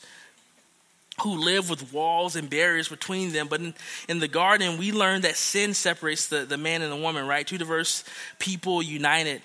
who 1.23 1.43
live 1.43 1.69
with 1.69 1.91
walls 1.93 2.35
and 2.35 2.49
barriers 2.49 2.87
between 2.87 3.31
them. 3.31 3.47
But 3.47 3.61
in, 3.61 3.73
in, 4.07 4.19
the 4.19 4.27
garden, 4.27 4.77
we 4.77 4.91
learned 4.91 5.23
that 5.23 5.35
sin 5.35 5.73
separates 5.73 6.27
the, 6.27 6.45
the 6.45 6.57
man 6.57 6.81
and 6.81 6.91
the 6.91 6.95
woman, 6.95 7.27
right? 7.27 7.45
Two 7.45 7.57
diverse 7.57 8.03
people 8.39 8.81
united. 8.81 9.41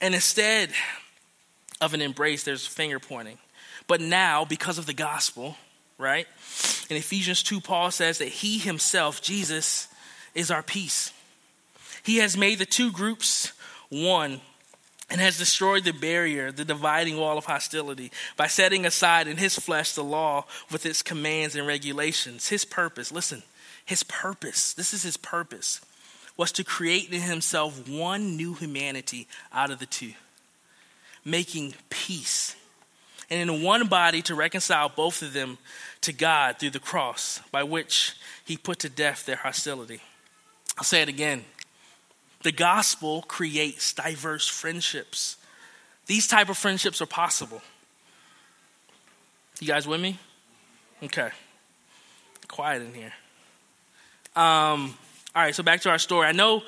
And 0.00 0.14
instead 0.14 0.70
of 1.80 1.94
an 1.94 2.00
embrace, 2.00 2.44
there's 2.44 2.66
finger 2.66 2.98
pointing. 2.98 3.38
But 3.90 4.00
now, 4.00 4.44
because 4.44 4.78
of 4.78 4.86
the 4.86 4.92
gospel, 4.92 5.56
right? 5.98 6.28
In 6.90 6.96
Ephesians 6.96 7.42
2, 7.42 7.60
Paul 7.60 7.90
says 7.90 8.18
that 8.18 8.28
he 8.28 8.58
himself, 8.58 9.20
Jesus, 9.20 9.88
is 10.32 10.48
our 10.48 10.62
peace. 10.62 11.12
He 12.04 12.18
has 12.18 12.36
made 12.36 12.60
the 12.60 12.66
two 12.66 12.92
groups 12.92 13.52
one 13.88 14.42
and 15.10 15.20
has 15.20 15.38
destroyed 15.38 15.82
the 15.82 15.90
barrier, 15.90 16.52
the 16.52 16.64
dividing 16.64 17.16
wall 17.16 17.36
of 17.36 17.46
hostility, 17.46 18.12
by 18.36 18.46
setting 18.46 18.86
aside 18.86 19.26
in 19.26 19.38
his 19.38 19.58
flesh 19.58 19.92
the 19.92 20.04
law 20.04 20.44
with 20.70 20.86
its 20.86 21.02
commands 21.02 21.56
and 21.56 21.66
regulations. 21.66 22.48
His 22.48 22.64
purpose, 22.64 23.10
listen, 23.10 23.42
his 23.84 24.04
purpose, 24.04 24.72
this 24.72 24.94
is 24.94 25.02
his 25.02 25.16
purpose, 25.16 25.80
was 26.36 26.52
to 26.52 26.62
create 26.62 27.10
in 27.10 27.22
himself 27.22 27.88
one 27.88 28.36
new 28.36 28.54
humanity 28.54 29.26
out 29.52 29.72
of 29.72 29.80
the 29.80 29.86
two, 29.86 30.12
making 31.24 31.74
peace 31.88 32.54
and 33.30 33.48
in 33.48 33.62
one 33.62 33.86
body 33.86 34.22
to 34.22 34.34
reconcile 34.34 34.88
both 34.88 35.22
of 35.22 35.32
them 35.32 35.58
to 36.00 36.12
God 36.12 36.58
through 36.58 36.70
the 36.70 36.80
cross, 36.80 37.40
by 37.52 37.62
which 37.62 38.14
he 38.44 38.56
put 38.56 38.80
to 38.80 38.88
death 38.88 39.24
their 39.26 39.36
hostility. 39.36 40.00
I'll 40.76 40.84
say 40.84 41.02
it 41.02 41.08
again. 41.08 41.44
The 42.42 42.52
gospel 42.52 43.22
creates 43.22 43.92
diverse 43.92 44.48
friendships. 44.48 45.36
These 46.06 46.26
type 46.26 46.48
of 46.48 46.56
friendships 46.56 47.00
are 47.00 47.06
possible. 47.06 47.62
You 49.60 49.66
guys 49.66 49.86
with 49.86 50.00
me? 50.00 50.18
Okay. 51.02 51.28
Quiet 52.48 52.82
in 52.82 52.94
here. 52.94 53.12
Um, 54.34 54.94
all 55.34 55.42
right, 55.42 55.54
so 55.54 55.62
back 55.62 55.82
to 55.82 55.90
our 55.90 55.98
story. 55.98 56.26
I 56.26 56.32
know 56.32 56.62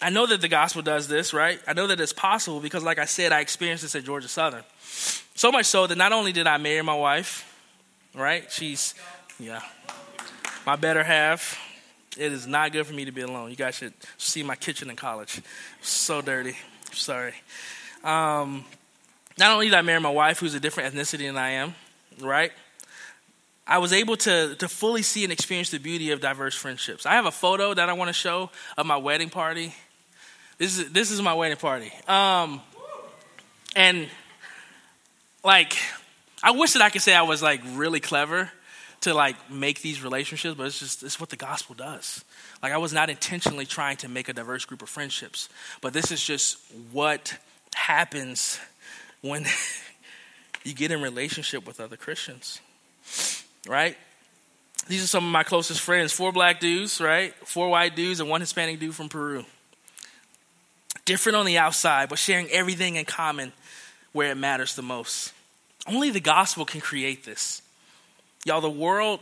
I 0.00 0.10
know 0.10 0.26
that 0.26 0.40
the 0.40 0.48
gospel 0.48 0.82
does 0.82 1.08
this, 1.08 1.32
right? 1.32 1.60
I 1.66 1.72
know 1.72 1.88
that 1.88 1.98
it's 2.00 2.12
possible 2.12 2.60
because, 2.60 2.84
like 2.84 2.98
I 2.98 3.04
said, 3.04 3.32
I 3.32 3.40
experienced 3.40 3.82
this 3.82 3.94
at 3.96 4.04
Georgia 4.04 4.28
Southern. 4.28 4.62
So 5.34 5.50
much 5.50 5.66
so 5.66 5.86
that 5.86 5.98
not 5.98 6.12
only 6.12 6.32
did 6.32 6.46
I 6.46 6.56
marry 6.56 6.82
my 6.82 6.94
wife, 6.94 7.44
right? 8.14 8.50
She's, 8.50 8.94
yeah, 9.40 9.60
my 10.64 10.76
better 10.76 11.02
half. 11.02 11.58
It 12.16 12.32
is 12.32 12.46
not 12.46 12.72
good 12.72 12.86
for 12.86 12.94
me 12.94 13.04
to 13.04 13.12
be 13.12 13.20
alone. 13.22 13.50
You 13.50 13.56
guys 13.56 13.76
should 13.76 13.94
see 14.16 14.42
my 14.42 14.56
kitchen 14.56 14.90
in 14.90 14.96
college. 14.96 15.40
So 15.82 16.20
dirty. 16.20 16.56
Sorry. 16.92 17.34
Um, 18.02 18.64
not 19.38 19.52
only 19.52 19.66
did 19.66 19.74
I 19.74 19.82
marry 19.82 20.00
my 20.00 20.10
wife, 20.10 20.40
who's 20.40 20.54
a 20.54 20.60
different 20.60 20.92
ethnicity 20.92 21.26
than 21.26 21.36
I 21.36 21.50
am, 21.50 21.74
right? 22.20 22.52
I 23.66 23.78
was 23.78 23.92
able 23.92 24.16
to, 24.16 24.56
to 24.56 24.68
fully 24.68 25.02
see 25.02 25.24
and 25.24 25.32
experience 25.32 25.70
the 25.70 25.78
beauty 25.78 26.10
of 26.10 26.20
diverse 26.20 26.54
friendships. 26.54 27.04
I 27.04 27.12
have 27.12 27.26
a 27.26 27.30
photo 27.30 27.74
that 27.74 27.88
I 27.88 27.92
want 27.92 28.08
to 28.08 28.14
show 28.14 28.50
of 28.76 28.86
my 28.86 28.96
wedding 28.96 29.30
party. 29.30 29.74
This 30.58 30.76
is 30.76 30.90
this 30.90 31.12
is 31.12 31.22
my 31.22 31.34
wedding 31.34 31.56
party. 31.56 31.92
Um, 32.08 32.60
and 33.76 34.08
like, 35.44 35.76
I 36.42 36.50
wish 36.50 36.72
that 36.72 36.82
I 36.82 36.90
could 36.90 37.00
say 37.00 37.14
I 37.14 37.22
was 37.22 37.42
like 37.42 37.60
really 37.74 38.00
clever 38.00 38.50
to 39.02 39.14
like 39.14 39.36
make 39.50 39.82
these 39.82 40.02
relationships, 40.02 40.56
but 40.56 40.66
it's 40.66 40.80
just 40.80 41.04
it's 41.04 41.20
what 41.20 41.30
the 41.30 41.36
gospel 41.36 41.76
does. 41.76 42.24
Like, 42.60 42.72
I 42.72 42.78
was 42.78 42.92
not 42.92 43.08
intentionally 43.08 43.66
trying 43.66 43.98
to 43.98 44.08
make 44.08 44.28
a 44.28 44.32
diverse 44.32 44.64
group 44.64 44.82
of 44.82 44.88
friendships, 44.88 45.48
but 45.80 45.92
this 45.92 46.10
is 46.10 46.22
just 46.22 46.58
what 46.90 47.36
happens 47.76 48.58
when 49.20 49.46
you 50.64 50.74
get 50.74 50.90
in 50.90 51.00
relationship 51.00 51.68
with 51.68 51.78
other 51.78 51.96
Christians, 51.96 52.60
right? 53.68 53.96
These 54.88 55.04
are 55.04 55.06
some 55.06 55.24
of 55.24 55.30
my 55.30 55.44
closest 55.44 55.82
friends 55.82 56.12
four 56.12 56.32
black 56.32 56.58
dudes, 56.58 57.00
right? 57.00 57.32
Four 57.46 57.68
white 57.68 57.94
dudes, 57.94 58.18
and 58.18 58.28
one 58.28 58.40
Hispanic 58.40 58.80
dude 58.80 58.96
from 58.96 59.08
Peru 59.08 59.44
different 61.08 61.36
on 61.36 61.46
the 61.46 61.56
outside, 61.56 62.10
but 62.10 62.18
sharing 62.18 62.50
everything 62.50 62.96
in 62.96 63.06
common 63.06 63.50
where 64.12 64.30
it 64.30 64.34
matters 64.34 64.76
the 64.76 64.82
most. 64.82 65.32
Only 65.86 66.10
the 66.10 66.20
gospel 66.20 66.66
can 66.66 66.82
create 66.82 67.24
this. 67.24 67.62
Y'all, 68.44 68.60
the 68.60 68.68
world 68.68 69.20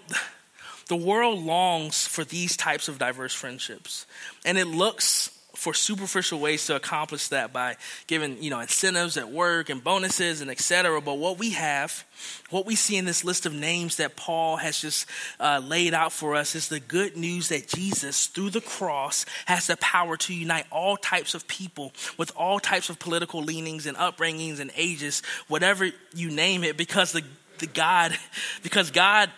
the 0.88 0.96
world 0.96 1.42
longs 1.42 2.06
for 2.06 2.24
these 2.24 2.56
types 2.56 2.88
of 2.88 2.98
diverse 2.98 3.34
friendships. 3.34 4.06
And 4.44 4.56
it 4.58 4.66
looks 4.66 5.35
for 5.56 5.72
superficial 5.72 6.38
ways 6.38 6.66
to 6.66 6.76
accomplish 6.76 7.28
that 7.28 7.52
by 7.52 7.76
giving 8.06 8.42
you 8.42 8.50
know 8.50 8.60
incentives 8.60 9.16
at 9.16 9.30
work 9.30 9.70
and 9.70 9.82
bonuses 9.82 10.40
and 10.40 10.50
etc 10.50 11.00
but 11.00 11.14
what 11.14 11.38
we 11.38 11.50
have 11.50 12.04
what 12.50 12.66
we 12.66 12.74
see 12.74 12.96
in 12.96 13.04
this 13.04 13.24
list 13.24 13.46
of 13.46 13.54
names 13.54 13.96
that 13.96 14.16
paul 14.16 14.56
has 14.56 14.80
just 14.80 15.06
uh, 15.40 15.60
laid 15.64 15.94
out 15.94 16.12
for 16.12 16.34
us 16.34 16.54
is 16.54 16.68
the 16.68 16.80
good 16.80 17.16
news 17.16 17.48
that 17.48 17.66
jesus 17.68 18.26
through 18.26 18.50
the 18.50 18.60
cross 18.60 19.24
has 19.46 19.66
the 19.66 19.76
power 19.78 20.16
to 20.16 20.34
unite 20.34 20.66
all 20.70 20.96
types 20.96 21.34
of 21.34 21.46
people 21.48 21.92
with 22.18 22.30
all 22.36 22.60
types 22.60 22.90
of 22.90 22.98
political 22.98 23.42
leanings 23.42 23.86
and 23.86 23.96
upbringings 23.96 24.60
and 24.60 24.70
ages 24.76 25.22
whatever 25.48 25.88
you 26.14 26.30
name 26.30 26.64
it 26.64 26.76
because 26.76 27.12
the, 27.12 27.22
the 27.58 27.66
god 27.66 28.16
because 28.62 28.90
god 28.90 29.30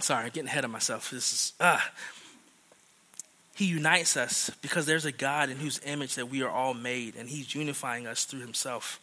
sorry 0.00 0.24
i'm 0.24 0.30
getting 0.30 0.48
ahead 0.48 0.64
of 0.64 0.70
myself. 0.70 1.10
This 1.10 1.32
is 1.32 1.52
uh, 1.60 1.78
he 3.62 3.68
unites 3.68 4.16
us 4.16 4.50
because 4.60 4.86
there's 4.86 5.04
a 5.04 5.12
God 5.12 5.48
in 5.48 5.56
whose 5.56 5.80
image 5.86 6.16
that 6.16 6.28
we 6.28 6.42
are 6.42 6.50
all 6.50 6.74
made, 6.74 7.14
and 7.14 7.28
He's 7.28 7.54
unifying 7.54 8.08
us 8.08 8.24
through 8.24 8.40
Himself. 8.40 8.98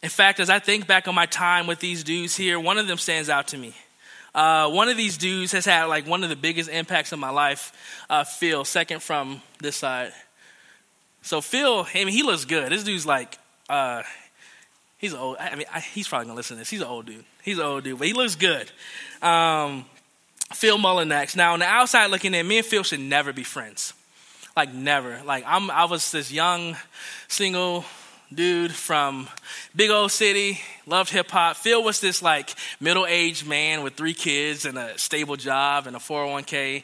In 0.00 0.10
fact, 0.10 0.38
as 0.38 0.48
I 0.48 0.60
think 0.60 0.86
back 0.86 1.08
on 1.08 1.14
my 1.16 1.26
time 1.26 1.66
with 1.66 1.80
these 1.80 2.04
dudes 2.04 2.36
here, 2.36 2.60
one 2.60 2.78
of 2.78 2.86
them 2.86 2.98
stands 2.98 3.28
out 3.28 3.48
to 3.48 3.58
me. 3.58 3.74
Uh, 4.32 4.70
one 4.70 4.88
of 4.88 4.96
these 4.96 5.18
dudes 5.18 5.50
has 5.50 5.64
had 5.64 5.86
like 5.86 6.06
one 6.06 6.22
of 6.22 6.28
the 6.28 6.36
biggest 6.36 6.70
impacts 6.70 7.12
in 7.12 7.18
my 7.18 7.30
life. 7.30 7.72
Uh, 8.08 8.22
Phil, 8.22 8.64
second 8.64 9.02
from 9.02 9.42
this 9.58 9.74
side. 9.74 10.12
So 11.22 11.40
Phil, 11.40 11.84
I 11.92 12.04
mean, 12.04 12.14
he 12.14 12.22
looks 12.22 12.44
good. 12.44 12.70
This 12.70 12.84
dude's 12.84 13.06
like, 13.06 13.38
uh, 13.68 14.04
he's 14.98 15.14
old. 15.14 15.38
I 15.40 15.56
mean, 15.56 15.66
I, 15.74 15.80
he's 15.80 16.06
probably 16.06 16.26
gonna 16.26 16.36
listen 16.36 16.56
to 16.56 16.60
this. 16.60 16.70
He's 16.70 16.82
an 16.82 16.86
old 16.86 17.06
dude. 17.06 17.24
He's 17.42 17.58
an 17.58 17.64
old 17.64 17.82
dude, 17.82 17.98
but 17.98 18.06
he 18.06 18.12
looks 18.12 18.36
good. 18.36 18.70
Um, 19.20 19.86
Phil 20.56 20.78
Mullinax. 20.78 21.36
Now, 21.36 21.52
on 21.52 21.58
the 21.58 21.66
outside 21.66 22.06
looking 22.06 22.32
in, 22.32 22.48
me 22.48 22.58
and 22.58 22.66
Phil 22.66 22.82
should 22.82 23.00
never 23.00 23.32
be 23.32 23.44
friends. 23.44 23.92
Like 24.56 24.72
never. 24.72 25.20
Like 25.24 25.44
I'm, 25.46 25.70
I 25.70 25.84
was 25.84 26.10
this 26.10 26.32
young, 26.32 26.76
single 27.28 27.84
dude 28.32 28.74
from 28.74 29.28
big 29.76 29.90
old 29.90 30.10
city, 30.10 30.58
loved 30.86 31.10
hip 31.10 31.30
hop. 31.30 31.56
Phil 31.56 31.82
was 31.82 32.00
this 32.00 32.22
like 32.22 32.54
middle 32.80 33.06
aged 33.06 33.46
man 33.46 33.82
with 33.82 33.94
three 33.94 34.14
kids 34.14 34.64
and 34.64 34.78
a 34.78 34.96
stable 34.98 35.36
job 35.36 35.86
and 35.86 35.94
a 35.94 35.98
401k. 35.98 36.82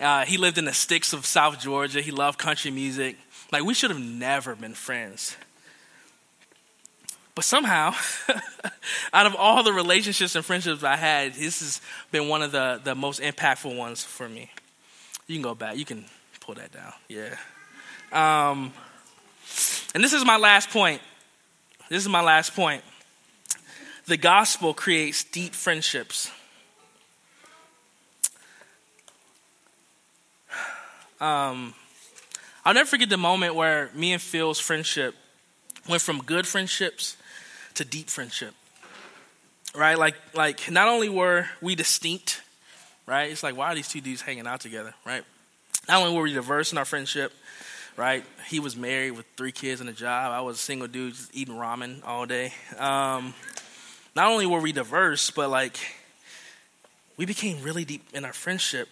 Uh, 0.00 0.24
he 0.24 0.36
lived 0.36 0.56
in 0.56 0.64
the 0.64 0.72
sticks 0.72 1.12
of 1.12 1.26
South 1.26 1.58
Georgia. 1.58 2.00
He 2.00 2.12
loved 2.12 2.38
country 2.38 2.70
music. 2.70 3.16
Like 3.50 3.64
we 3.64 3.74
should 3.74 3.90
have 3.90 4.00
never 4.00 4.54
been 4.54 4.74
friends. 4.74 5.36
But 7.38 7.44
somehow, 7.44 7.94
out 9.12 9.26
of 9.26 9.36
all 9.36 9.62
the 9.62 9.72
relationships 9.72 10.34
and 10.34 10.44
friendships 10.44 10.82
I 10.82 10.96
had, 10.96 11.34
this 11.34 11.60
has 11.60 11.80
been 12.10 12.26
one 12.26 12.42
of 12.42 12.50
the, 12.50 12.80
the 12.82 12.96
most 12.96 13.20
impactful 13.20 13.76
ones 13.76 14.02
for 14.02 14.28
me. 14.28 14.50
You 15.28 15.36
can 15.36 15.42
go 15.42 15.54
back. 15.54 15.76
You 15.76 15.84
can 15.84 16.04
pull 16.40 16.56
that 16.56 16.72
down. 16.72 16.92
Yeah. 17.06 17.36
Um, 18.10 18.72
and 19.94 20.02
this 20.02 20.12
is 20.12 20.24
my 20.24 20.36
last 20.36 20.70
point. 20.70 21.00
This 21.88 22.02
is 22.02 22.08
my 22.08 22.22
last 22.22 22.56
point. 22.56 22.82
The 24.06 24.16
gospel 24.16 24.74
creates 24.74 25.22
deep 25.22 25.54
friendships. 25.54 26.32
Um, 31.20 31.72
I'll 32.64 32.74
never 32.74 32.88
forget 32.88 33.08
the 33.08 33.16
moment 33.16 33.54
where 33.54 33.90
me 33.94 34.12
and 34.12 34.20
Phil's 34.20 34.58
friendship 34.58 35.14
went 35.88 36.02
from 36.02 36.20
good 36.20 36.44
friendships 36.44 37.16
to 37.78 37.84
deep 37.84 38.10
friendship. 38.10 38.54
Right? 39.74 39.98
Like 39.98 40.14
like 40.34 40.70
not 40.70 40.88
only 40.88 41.08
were 41.08 41.46
we 41.60 41.74
distinct, 41.74 42.42
right? 43.06 43.30
It's 43.30 43.42
like 43.42 43.56
why 43.56 43.72
are 43.72 43.74
these 43.74 43.88
two 43.88 44.00
dudes 44.00 44.20
hanging 44.20 44.46
out 44.46 44.60
together, 44.60 44.94
right? 45.04 45.24
Not 45.88 46.02
only 46.02 46.16
were 46.16 46.22
we 46.22 46.34
diverse 46.34 46.72
in 46.72 46.78
our 46.78 46.84
friendship, 46.84 47.32
right? 47.96 48.24
He 48.48 48.60
was 48.60 48.76
married 48.76 49.12
with 49.12 49.26
three 49.36 49.52
kids 49.52 49.80
and 49.80 49.88
a 49.88 49.92
job. 49.92 50.32
I 50.32 50.40
was 50.40 50.56
a 50.56 50.60
single 50.60 50.88
dude 50.88 51.14
just 51.14 51.34
eating 51.34 51.54
ramen 51.54 52.04
all 52.04 52.26
day. 52.26 52.52
Um, 52.78 53.34
not 54.14 54.28
only 54.30 54.46
were 54.46 54.60
we 54.60 54.72
diverse, 54.72 55.30
but 55.30 55.50
like 55.50 55.78
we 57.16 57.26
became 57.26 57.62
really 57.62 57.84
deep 57.84 58.04
in 58.12 58.24
our 58.24 58.32
friendship 58.32 58.88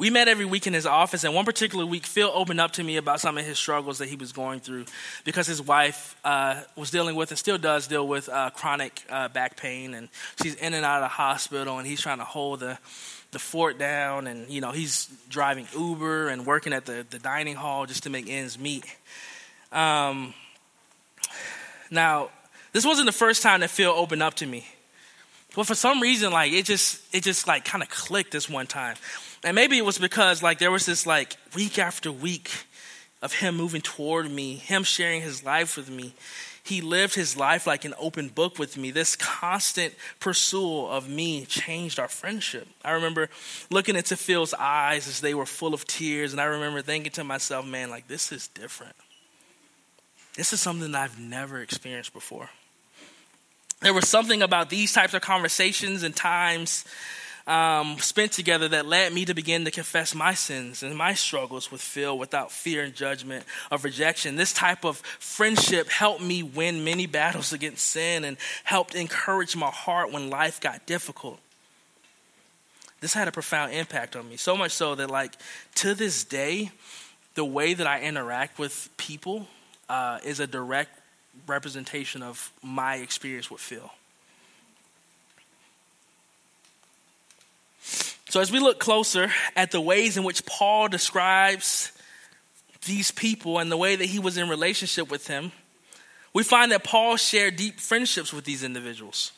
we 0.00 0.08
met 0.08 0.28
every 0.28 0.46
week 0.46 0.66
in 0.66 0.72
his 0.72 0.86
office, 0.86 1.24
and 1.24 1.34
one 1.34 1.44
particular 1.44 1.84
week, 1.84 2.06
Phil 2.06 2.30
opened 2.32 2.58
up 2.58 2.72
to 2.72 2.82
me 2.82 2.96
about 2.96 3.20
some 3.20 3.36
of 3.36 3.44
his 3.44 3.58
struggles 3.58 3.98
that 3.98 4.08
he 4.08 4.16
was 4.16 4.32
going 4.32 4.60
through 4.60 4.86
because 5.24 5.46
his 5.46 5.60
wife 5.60 6.16
uh, 6.24 6.62
was 6.74 6.90
dealing 6.90 7.16
with 7.16 7.30
and 7.30 7.38
still 7.38 7.58
does 7.58 7.86
deal 7.86 8.08
with 8.08 8.26
uh, 8.30 8.48
chronic 8.48 9.02
uh, 9.10 9.28
back 9.28 9.58
pain, 9.58 9.92
and 9.92 10.08
she's 10.42 10.54
in 10.54 10.72
and 10.72 10.86
out 10.86 11.02
of 11.02 11.02
the 11.02 11.08
hospital, 11.08 11.76
and 11.76 11.86
he's 11.86 12.00
trying 12.00 12.16
to 12.16 12.24
hold 12.24 12.60
the 12.60 12.78
the 13.32 13.38
fort 13.38 13.78
down, 13.78 14.26
and 14.26 14.48
you 14.48 14.62
know 14.62 14.72
he's 14.72 15.10
driving 15.28 15.68
Uber 15.78 16.30
and 16.30 16.46
working 16.46 16.72
at 16.72 16.86
the 16.86 17.04
the 17.10 17.18
dining 17.18 17.56
hall 17.56 17.84
just 17.84 18.04
to 18.04 18.10
make 18.10 18.26
ends 18.26 18.58
meet. 18.58 18.86
Um, 19.70 20.32
now, 21.90 22.30
this 22.72 22.86
wasn't 22.86 23.04
the 23.04 23.12
first 23.12 23.42
time 23.42 23.60
that 23.60 23.68
Phil 23.68 23.92
opened 23.92 24.22
up 24.22 24.32
to 24.36 24.46
me. 24.46 24.64
But 25.54 25.66
for 25.66 25.74
some 25.74 26.00
reason, 26.00 26.32
like 26.32 26.52
it 26.52 26.64
just 26.64 27.02
it 27.14 27.22
just 27.22 27.46
like 27.46 27.64
kind 27.64 27.82
of 27.82 27.90
clicked 27.90 28.32
this 28.32 28.48
one 28.48 28.66
time. 28.66 28.96
And 29.42 29.54
maybe 29.54 29.78
it 29.78 29.84
was 29.84 29.98
because 29.98 30.42
like 30.42 30.58
there 30.58 30.70
was 30.70 30.86
this 30.86 31.06
like 31.06 31.36
week 31.54 31.78
after 31.78 32.12
week 32.12 32.50
of 33.22 33.34
him 33.34 33.56
moving 33.56 33.80
toward 33.80 34.30
me, 34.30 34.54
him 34.54 34.84
sharing 34.84 35.22
his 35.22 35.44
life 35.44 35.76
with 35.76 35.90
me. 35.90 36.14
He 36.62 36.82
lived 36.82 37.14
his 37.14 37.36
life 37.36 37.66
like 37.66 37.84
an 37.84 37.94
open 37.98 38.28
book 38.28 38.58
with 38.58 38.76
me. 38.76 38.90
This 38.90 39.16
constant 39.16 39.94
pursuit 40.20 40.86
of 40.86 41.08
me 41.08 41.46
changed 41.46 41.98
our 41.98 42.06
friendship. 42.06 42.68
I 42.84 42.92
remember 42.92 43.28
looking 43.70 43.96
into 43.96 44.16
Phil's 44.16 44.54
eyes 44.54 45.08
as 45.08 45.20
they 45.20 45.34
were 45.34 45.46
full 45.46 45.74
of 45.74 45.86
tears, 45.86 46.32
and 46.32 46.40
I 46.40 46.44
remember 46.44 46.82
thinking 46.82 47.12
to 47.12 47.24
myself, 47.24 47.66
man, 47.66 47.90
like 47.90 48.08
this 48.08 48.30
is 48.30 48.48
different. 48.48 48.94
This 50.36 50.52
is 50.52 50.60
something 50.60 50.94
I've 50.94 51.18
never 51.18 51.60
experienced 51.60 52.12
before. 52.12 52.50
There 53.80 53.94
was 53.94 54.08
something 54.08 54.42
about 54.42 54.68
these 54.68 54.92
types 54.92 55.14
of 55.14 55.22
conversations 55.22 56.02
and 56.02 56.14
times 56.14 56.84
um, 57.46 57.98
spent 57.98 58.32
together 58.32 58.68
that 58.68 58.84
led 58.84 59.12
me 59.12 59.24
to 59.24 59.34
begin 59.34 59.64
to 59.64 59.70
confess 59.70 60.14
my 60.14 60.34
sins 60.34 60.82
and 60.82 60.94
my 60.94 61.14
struggles 61.14 61.72
with 61.72 61.80
Phil 61.80 62.16
without 62.18 62.52
fear 62.52 62.82
and 62.82 62.94
judgment 62.94 63.44
of 63.70 63.84
rejection. 63.84 64.36
This 64.36 64.52
type 64.52 64.84
of 64.84 64.98
friendship 64.98 65.88
helped 65.88 66.22
me 66.22 66.42
win 66.42 66.84
many 66.84 67.06
battles 67.06 67.54
against 67.54 67.86
sin 67.86 68.24
and 68.24 68.36
helped 68.64 68.94
encourage 68.94 69.56
my 69.56 69.70
heart 69.70 70.12
when 70.12 70.28
life 70.28 70.60
got 70.60 70.84
difficult. 70.84 71.38
This 73.00 73.14
had 73.14 73.28
a 73.28 73.32
profound 73.32 73.72
impact 73.72 74.14
on 74.14 74.28
me, 74.28 74.36
so 74.36 74.58
much 74.58 74.72
so 74.72 74.94
that, 74.94 75.10
like, 75.10 75.32
to 75.76 75.94
this 75.94 76.22
day, 76.22 76.70
the 77.34 77.46
way 77.46 77.72
that 77.72 77.86
I 77.86 78.02
interact 78.02 78.58
with 78.58 78.90
people 78.98 79.48
uh, 79.88 80.18
is 80.22 80.38
a 80.38 80.46
direct 80.46 80.99
representation 81.46 82.22
of 82.22 82.52
my 82.62 82.96
experience 82.96 83.50
with 83.50 83.60
Phil. 83.60 83.90
So, 88.28 88.40
as 88.40 88.52
we 88.52 88.60
look 88.60 88.78
closer 88.78 89.32
at 89.56 89.72
the 89.72 89.80
ways 89.80 90.16
in 90.16 90.22
which 90.22 90.46
Paul 90.46 90.88
describes 90.88 91.90
these 92.86 93.10
people 93.10 93.58
and 93.58 93.72
the 93.72 93.76
way 93.76 93.96
that 93.96 94.04
he 94.04 94.20
was 94.20 94.36
in 94.36 94.48
relationship 94.48 95.10
with 95.10 95.24
them, 95.26 95.50
we 96.32 96.44
find 96.44 96.70
that 96.70 96.84
Paul 96.84 97.16
shared 97.16 97.56
deep 97.56 97.80
friendships 97.80 98.32
with 98.32 98.44
these 98.44 98.62
individuals. 98.62 99.32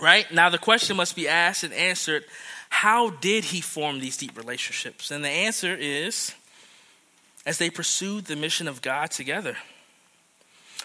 Right? 0.00 0.30
Now, 0.32 0.50
the 0.50 0.58
question 0.58 0.96
must 0.96 1.16
be 1.16 1.28
asked 1.28 1.64
and 1.64 1.72
answered 1.72 2.24
how 2.68 3.10
did 3.10 3.44
he 3.44 3.60
form 3.60 4.00
these 4.00 4.16
deep 4.16 4.36
relationships? 4.36 5.10
And 5.10 5.24
the 5.24 5.28
answer 5.28 5.76
is 5.78 6.32
as 7.46 7.58
they 7.58 7.70
pursued 7.70 8.26
the 8.26 8.36
mission 8.36 8.68
of 8.68 8.82
God 8.82 9.10
together. 9.10 9.56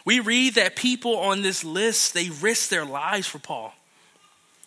We 0.06 0.20
read 0.20 0.56
that 0.56 0.76
people 0.76 1.18
on 1.18 1.42
this 1.42 1.64
list, 1.64 2.14
they 2.14 2.30
risked 2.30 2.70
their 2.70 2.86
lives 2.86 3.28
for 3.28 3.40
Paul. 3.40 3.74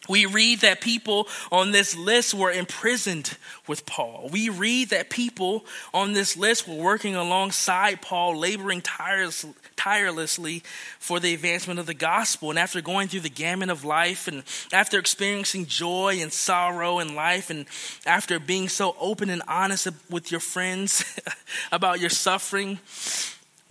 We 0.09 0.27
read 0.27 0.61
that 0.61 0.81
people 0.81 1.29
on 1.53 1.71
this 1.71 1.97
list 1.97 2.35
were 2.35 2.51
imprisoned 2.51 3.37
with 3.69 3.87
Paul. 3.87 4.29
We 4.33 4.49
read 4.49 4.89
that 4.89 5.11
people 5.11 5.65
on 5.95 6.13
this 6.13 6.37
list 6.37 6.67
were 6.67 6.75
working 6.75 7.15
alongside 7.15 8.03
Paul, 8.03 8.37
laboring 8.37 8.81
tireless, 8.81 9.47
tirelessly 9.77 10.65
for 10.99 11.21
the 11.21 11.35
advancement 11.35 11.79
of 11.79 11.87
the 11.87 11.95
gospel. 11.95 12.51
And 12.51 12.59
after 12.59 12.81
going 12.81 13.07
through 13.07 13.21
the 13.21 13.31
gamut 13.31 13.71
of 13.71 13.85
life, 13.85 14.27
and 14.27 14.43
after 14.73 14.99
experiencing 14.99 15.67
joy 15.67 16.19
and 16.21 16.33
sorrow 16.33 16.99
in 16.99 17.15
life, 17.15 17.49
and 17.49 17.67
after 18.05 18.41
being 18.41 18.69
so 18.69 18.97
open 18.99 19.31
and 19.31 19.43
honest 19.47 19.87
with 20.11 20.33
your 20.33 20.41
friends 20.41 21.05
about 21.73 22.01
your 22.01 22.11
suffering, 22.11 22.81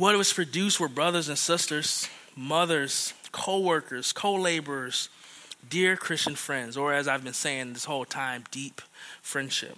what 0.01 0.17
was 0.17 0.33
produced 0.33 0.79
were 0.79 0.87
brothers 0.87 1.29
and 1.29 1.37
sisters, 1.37 2.09
mothers, 2.35 3.13
co 3.31 3.59
workers, 3.59 4.11
co 4.11 4.33
laborers 4.33 5.09
dear 5.69 5.95
Christian 5.95 6.33
friends, 6.33 6.75
or 6.75 6.91
as 6.91 7.07
I've 7.07 7.23
been 7.23 7.33
saying 7.33 7.73
this 7.73 7.85
whole 7.85 8.03
time, 8.03 8.43
deep 8.49 8.81
friendship. 9.21 9.77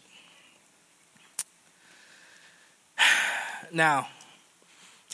Now, 3.73 4.07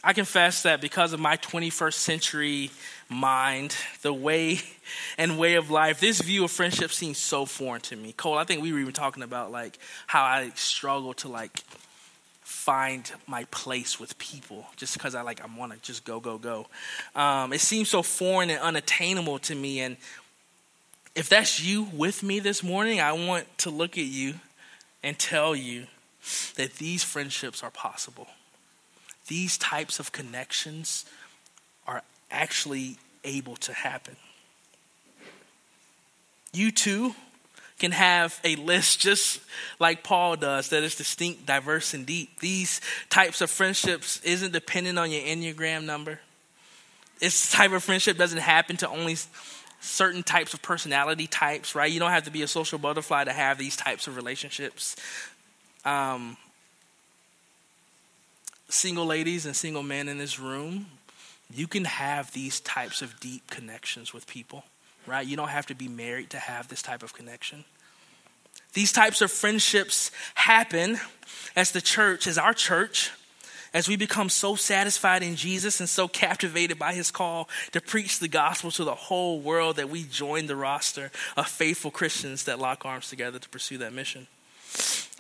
I 0.04 0.12
confess 0.12 0.64
that 0.64 0.82
because 0.82 1.14
of 1.14 1.20
my 1.22 1.38
21st 1.38 1.94
century 1.94 2.72
mind, 3.08 3.74
the 4.02 4.12
way 4.14 4.60
and 5.18 5.40
way 5.40 5.56
of 5.56 5.72
life, 5.72 6.02
this 6.02 6.20
view 6.20 6.44
of 6.44 6.52
friendship 6.52 6.92
seems 6.92 7.18
so 7.18 7.46
foreign 7.46 7.80
to 7.84 7.96
me. 7.96 8.12
Cole, 8.12 8.38
I 8.38 8.44
think 8.44 8.62
we 8.62 8.74
were 8.74 8.80
even 8.80 8.94
talking 8.94 9.24
about 9.24 9.50
like 9.50 9.80
how 10.08 10.24
I 10.24 10.52
struggle 10.56 11.14
to 11.16 11.30
like 11.30 11.64
find 12.50 13.12
my 13.28 13.46
place 13.46 14.00
with 14.00 14.18
people 14.18 14.66
just 14.76 14.94
because 14.94 15.16
I 15.16 15.22
like 15.22 15.42
I 15.42 15.58
want 15.58 15.72
to 15.72 15.80
just 15.80 16.04
go 16.04 16.20
go 16.20 16.38
go. 16.38 16.68
Um, 17.16 17.54
it 17.54 17.62
seems 17.62 17.90
so 17.90 18.02
foreign 18.02 18.50
and 18.50 18.60
unattainable 18.60 19.40
to 19.40 19.56
me. 19.56 19.80
And 19.82 19.98
if 21.16 21.30
that's 21.30 21.62
you 21.64 21.84
with 21.94 22.24
me 22.24 22.40
this 22.40 22.64
morning, 22.64 23.00
I 23.00 23.14
want 23.14 23.46
to 23.60 23.70
look 23.70 23.98
at 23.98 24.06
you 24.06 24.36
and 25.04 25.18
tell 25.18 25.56
you 25.56 25.88
that 26.56 26.74
these 26.76 27.04
friendships 27.04 27.64
are 27.64 27.72
possible 27.72 28.28
these 29.30 29.58
types 29.58 30.00
of 30.00 30.12
connections 30.12 31.06
are 31.88 32.04
actually 32.30 32.98
able 33.24 33.56
to 33.56 33.72
happen. 33.72 34.18
You 36.52 36.72
too 36.72 37.14
can 37.80 37.92
have 37.92 38.40
a 38.44 38.56
list 38.58 39.00
just 39.00 39.40
like 39.80 40.04
Paul 40.04 40.36
does 40.36 40.70
that 40.70 40.84
is 40.84 40.96
distinct, 40.96 41.46
diverse, 41.46 41.94
and 41.94 42.06
deep. 42.06 42.40
These 42.40 42.82
types 43.10 43.42
of 43.42 43.50
friendships 43.50 44.22
isn't 44.24 44.52
dependent 44.52 45.00
on 45.00 45.12
your 45.12 45.22
Enneagram 45.22 45.86
number. 45.86 46.20
This 47.20 47.52
type 47.52 47.72
of 47.72 47.84
friendship 47.84 48.18
doesn't 48.18 48.40
happen 48.40 48.78
to 48.78 48.90
only 48.90 49.18
certain 49.82 50.24
types 50.24 50.54
of 50.54 50.62
personality 50.62 51.28
types, 51.28 51.76
right? 51.76 51.92
You 51.92 52.00
don't 52.00 52.12
have 52.12 52.26
to 52.26 52.32
be 52.32 52.42
a 52.42 52.48
social 52.48 52.78
butterfly 52.78 53.24
to 53.26 53.34
have 53.34 53.58
these 53.58 53.76
types 53.76 54.08
of 54.08 54.16
relationships. 54.16 54.96
Um, 55.86 56.38
single 58.70 59.06
ladies 59.06 59.46
and 59.46 59.56
single 59.56 59.84
men 59.84 60.08
in 60.08 60.18
this 60.18 60.40
room, 60.40 60.86
you 61.54 61.68
can 61.68 61.86
have 61.86 62.32
these 62.34 62.60
types 62.60 63.02
of 63.02 63.20
deep 63.20 63.50
connections 63.50 64.14
with 64.14 64.28
people, 64.28 64.64
right? 65.06 65.26
You 65.26 65.36
don't 65.36 65.50
have 65.50 65.68
to 65.68 65.76
be 65.76 65.88
married 65.88 66.32
to 66.32 66.40
have 66.40 66.68
this 66.68 66.82
type 66.82 67.04
of 67.04 67.14
connection. 67.14 67.66
These 68.74 68.92
types 68.92 69.22
of 69.22 69.32
friendships 69.32 70.12
happen 70.36 71.00
as 71.56 71.72
the 71.72 71.82
church, 71.82 72.28
as 72.28 72.38
our 72.38 72.54
church, 72.54 73.12
as 73.74 73.88
we 73.88 73.96
become 73.96 74.30
so 74.30 74.56
satisfied 74.56 75.24
in 75.24 75.36
Jesus 75.36 75.80
and 75.80 75.90
so 75.90 76.08
captivated 76.08 76.80
by 76.80 76.94
his 76.94 77.12
call 77.12 77.50
to 77.72 77.82
preach 77.82 78.20
the 78.20 78.28
gospel 78.28 78.72
to 78.72 78.84
the 78.84 78.96
whole 78.96 79.40
world 79.40 79.76
that 79.76 79.90
we 79.90 80.04
join 80.04 80.48
the 80.48 80.56
roster 80.56 81.12
of 81.38 81.48
faithful 81.48 81.92
Christians 81.92 82.44
that 82.46 82.60
lock 82.60 82.86
arms 82.86 83.10
together 83.10 83.40
to 83.40 83.50
pursue 83.50 83.78
that 83.80 83.94
mission. 83.94 84.28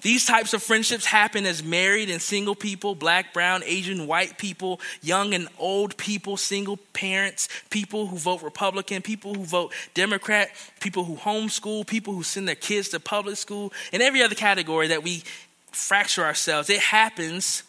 These 0.01 0.25
types 0.25 0.53
of 0.53 0.63
friendships 0.63 1.05
happen 1.05 1.45
as 1.45 1.61
married 1.63 2.09
and 2.09 2.21
single 2.21 2.55
people, 2.55 2.95
black, 2.95 3.33
brown, 3.33 3.63
Asian, 3.65 4.07
white 4.07 4.37
people, 4.37 4.79
young 5.01 5.33
and 5.33 5.47
old 5.57 5.97
people, 5.97 6.37
single 6.37 6.77
parents, 6.93 7.49
people 7.69 8.07
who 8.07 8.17
vote 8.17 8.41
Republican, 8.41 9.01
people 9.01 9.33
who 9.33 9.43
vote 9.43 9.73
Democrat, 9.93 10.49
people 10.79 11.03
who 11.03 11.15
homeschool, 11.15 11.85
people 11.85 12.13
who 12.13 12.23
send 12.23 12.47
their 12.47 12.55
kids 12.55 12.89
to 12.89 12.99
public 12.99 13.35
school, 13.35 13.73
and 13.91 14.01
every 14.01 14.23
other 14.23 14.35
category 14.35 14.87
that 14.87 15.03
we 15.03 15.23
fracture 15.71 16.23
ourselves. 16.23 16.69
It 16.69 16.79
happens 16.79 17.63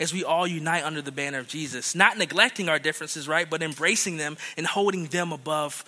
as 0.00 0.12
we 0.12 0.24
all 0.24 0.46
unite 0.46 0.84
under 0.84 1.02
the 1.02 1.12
banner 1.12 1.38
of 1.38 1.48
Jesus, 1.48 1.94
not 1.94 2.18
neglecting 2.18 2.68
our 2.68 2.78
differences, 2.78 3.28
right, 3.28 3.48
but 3.48 3.62
embracing 3.62 4.16
them 4.16 4.36
and 4.56 4.66
holding 4.66 5.06
them 5.06 5.32
above, 5.32 5.84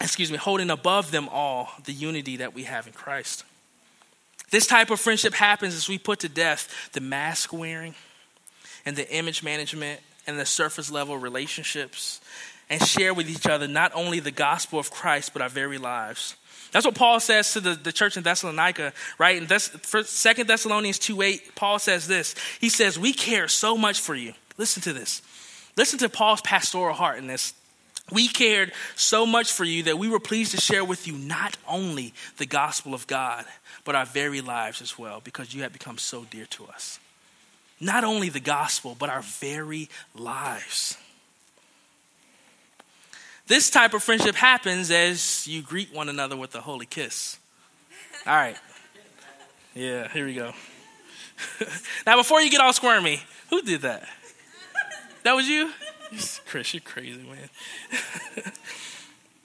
excuse 0.00 0.30
me, 0.30 0.38
holding 0.38 0.70
above 0.70 1.10
them 1.10 1.28
all 1.28 1.70
the 1.84 1.92
unity 1.92 2.38
that 2.38 2.54
we 2.54 2.64
have 2.64 2.86
in 2.86 2.92
Christ. 2.92 3.44
This 4.50 4.66
type 4.66 4.90
of 4.90 5.00
friendship 5.00 5.34
happens 5.34 5.74
as 5.74 5.88
we 5.88 5.98
put 5.98 6.20
to 6.20 6.28
death 6.28 6.90
the 6.92 7.00
mask 7.00 7.52
wearing 7.52 7.94
and 8.86 8.96
the 8.96 9.10
image 9.14 9.42
management 9.42 10.00
and 10.26 10.38
the 10.38 10.46
surface 10.46 10.90
level 10.90 11.16
relationships 11.16 12.20
and 12.70 12.82
share 12.82 13.14
with 13.14 13.28
each 13.28 13.46
other 13.46 13.66
not 13.66 13.92
only 13.94 14.20
the 14.20 14.30
gospel 14.30 14.78
of 14.78 14.90
Christ, 14.90 15.32
but 15.32 15.42
our 15.42 15.48
very 15.48 15.78
lives. 15.78 16.36
That's 16.70 16.84
what 16.84 16.94
Paul 16.94 17.18
says 17.20 17.52
to 17.54 17.60
the, 17.60 17.74
the 17.74 17.92
church 17.92 18.16
in 18.16 18.22
Thessalonica, 18.22 18.92
right? 19.18 19.36
In 19.36 19.46
Thess- 19.46 19.68
for 19.68 20.02
2 20.02 20.44
Thessalonians 20.44 20.98
2 20.98 21.22
8, 21.22 21.54
Paul 21.54 21.78
says 21.78 22.06
this. 22.06 22.34
He 22.60 22.68
says, 22.68 22.98
We 22.98 23.12
care 23.12 23.48
so 23.48 23.76
much 23.76 24.00
for 24.00 24.14
you. 24.14 24.34
Listen 24.58 24.82
to 24.82 24.92
this. 24.92 25.22
Listen 25.76 25.98
to 26.00 26.08
Paul's 26.08 26.42
pastoral 26.42 26.94
heart 26.94 27.18
in 27.18 27.26
this. 27.26 27.54
We 28.10 28.28
cared 28.28 28.72
so 28.96 29.26
much 29.26 29.52
for 29.52 29.64
you 29.64 29.84
that 29.84 29.98
we 29.98 30.08
were 30.08 30.20
pleased 30.20 30.52
to 30.52 30.60
share 30.60 30.84
with 30.84 31.06
you 31.06 31.14
not 31.14 31.56
only 31.66 32.14
the 32.38 32.46
gospel 32.46 32.94
of 32.94 33.06
God, 33.06 33.44
but 33.84 33.94
our 33.94 34.06
very 34.06 34.40
lives 34.40 34.80
as 34.80 34.98
well, 34.98 35.20
because 35.22 35.54
you 35.54 35.62
have 35.62 35.72
become 35.72 35.98
so 35.98 36.24
dear 36.24 36.46
to 36.46 36.66
us. 36.66 36.98
Not 37.80 38.04
only 38.04 38.28
the 38.28 38.40
gospel, 38.40 38.96
but 38.98 39.10
our 39.10 39.22
very 39.22 39.88
lives. 40.14 40.96
This 43.46 43.70
type 43.70 43.94
of 43.94 44.02
friendship 44.02 44.34
happens 44.34 44.90
as 44.90 45.46
you 45.46 45.62
greet 45.62 45.94
one 45.94 46.08
another 46.08 46.36
with 46.36 46.54
a 46.54 46.60
holy 46.60 46.86
kiss. 46.86 47.38
All 48.26 48.34
right. 48.34 48.56
Yeah, 49.74 50.08
here 50.08 50.26
we 50.26 50.34
go. 50.34 50.52
now, 52.06 52.16
before 52.16 52.40
you 52.40 52.50
get 52.50 52.60
all 52.60 52.72
squirmy, 52.72 53.22
who 53.48 53.62
did 53.62 53.82
that? 53.82 54.06
That 55.22 55.34
was 55.34 55.48
you? 55.48 55.70
Chris, 56.46 56.74
you're 56.74 56.80
crazy, 56.80 57.20
man. 57.22 57.48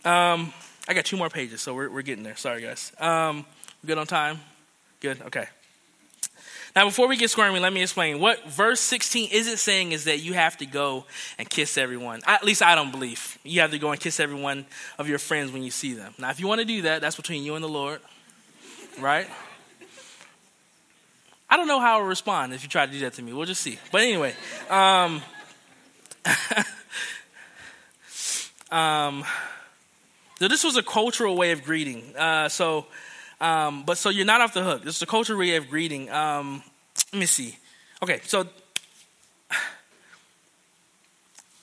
um, 0.44 0.54
I 0.88 0.94
got 0.94 1.06
two 1.06 1.18
more 1.18 1.30
pages, 1.30 1.62
so 1.62 1.74
we're, 1.74 1.90
we're 1.90 2.02
getting 2.02 2.24
there. 2.24 2.36
Sorry, 2.36 2.62
guys. 2.62 2.92
Um, 3.00 3.46
good 3.86 3.98
on 3.98 4.08
time? 4.08 4.40
Good? 5.00 5.22
Okay. 5.24 5.46
Now, 6.76 6.86
before 6.86 7.08
we 7.08 7.18
get 7.18 7.30
squirmy, 7.30 7.60
let 7.60 7.72
me 7.72 7.84
explain. 7.84 8.20
What 8.20 8.50
verse 8.50 8.80
16 8.80 9.30
isn't 9.32 9.58
saying 9.58 9.92
is 9.92 10.06
that 10.06 10.20
you 10.20 10.34
have 10.34 10.58
to 10.58 10.66
go 10.66 11.06
and 11.38 11.48
kiss 11.48 11.78
everyone. 11.78 12.22
At 12.26 12.44
least 12.44 12.64
I 12.64 12.74
don't 12.74 12.92
believe. 12.92 13.38
You 13.44 13.62
have 13.62 13.72
to 13.72 13.80
go 13.80 13.92
and 13.92 14.00
kiss 14.00 14.20
everyone 14.20 14.66
of 14.98 15.08
your 15.08 15.20
friends 15.20 15.52
when 15.52 15.62
you 15.62 15.70
see 15.70 15.94
them. 15.94 16.16
Now, 16.18 16.32
if 16.32 16.40
you 16.40 16.48
want 16.48 16.62
to 16.62 16.66
do 16.66 16.84
that, 16.84 17.02
that's 17.02 17.16
between 17.16 17.44
you 17.44 17.54
and 17.54 17.64
the 17.64 17.70
Lord, 17.70 18.00
right? 19.00 19.28
I 21.48 21.58
don't 21.58 21.68
know 21.68 21.80
how 21.80 22.00
I'll 22.00 22.06
respond 22.06 22.54
if 22.54 22.64
you 22.64 22.70
try 22.70 22.88
to 22.88 22.92
do 22.92 23.00
that 23.02 23.14
to 23.14 23.22
me. 23.22 23.34
We'll 23.34 23.46
just 23.46 23.62
see. 23.62 23.78
But 23.92 24.02
anyway, 24.02 24.34
um, 24.72 25.22
um, 28.72 29.24
so 30.40 30.48
this 30.48 30.64
was 30.64 30.78
a 30.78 30.84
cultural 30.84 31.36
way 31.36 31.52
of 31.52 31.64
greeting. 31.64 32.16
Uh, 32.18 32.50
so, 32.50 32.86
um, 33.40 33.84
but 33.86 33.98
so 33.98 34.10
you're 34.10 34.26
not 34.26 34.42
off 34.42 34.54
the 34.54 34.64
hook. 34.64 34.84
This 34.84 34.98
is 34.98 35.02
a 35.02 35.06
cultural 35.06 35.40
way 35.40 35.56
of 35.56 35.70
greeting. 35.70 36.10
Um, 36.10 36.64
let 37.12 37.20
me 37.20 37.26
see. 37.26 37.58
Okay, 38.02 38.22
so 38.26 38.48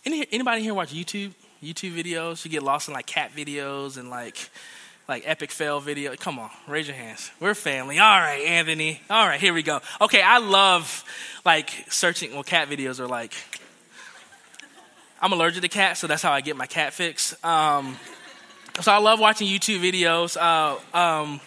any, 0.06 0.26
anybody 0.32 0.62
here 0.62 0.74
watch 0.74 0.92
YouTube? 0.92 1.32
YouTube 1.62 1.94
videos? 1.94 2.44
You 2.44 2.50
get 2.50 2.62
lost 2.62 2.88
in 2.88 2.94
like 2.94 3.06
cat 3.06 3.32
videos 3.36 3.98
and 3.98 4.10
like 4.10 4.50
like 5.08 5.24
epic 5.26 5.50
fail 5.50 5.80
video. 5.80 6.14
Come 6.14 6.38
on, 6.38 6.50
raise 6.68 6.86
your 6.86 6.96
hands. 6.96 7.30
We're 7.40 7.54
family. 7.54 7.98
All 7.98 8.18
right, 8.18 8.44
Anthony. 8.46 9.00
All 9.10 9.26
right, 9.26 9.40
here 9.40 9.52
we 9.52 9.62
go. 9.62 9.80
Okay, 10.00 10.22
I 10.22 10.38
love 10.38 11.04
like 11.44 11.70
searching. 11.90 12.32
Well, 12.32 12.44
cat 12.44 12.68
videos 12.68 13.00
are 13.00 13.08
like 13.08 13.34
I'm 15.22 15.32
allergic 15.32 15.60
to 15.60 15.68
cats, 15.68 16.00
so 16.00 16.06
that's 16.06 16.22
how 16.22 16.32
I 16.32 16.40
get 16.40 16.56
my 16.56 16.64
cat 16.64 16.94
fix. 16.94 17.34
Um, 17.44 17.98
so 18.80 18.90
I 18.90 18.96
love 18.98 19.20
watching 19.20 19.48
YouTube 19.48 19.80
videos. 19.80 20.34
Uh, 20.34 20.78
um, 20.96 21.40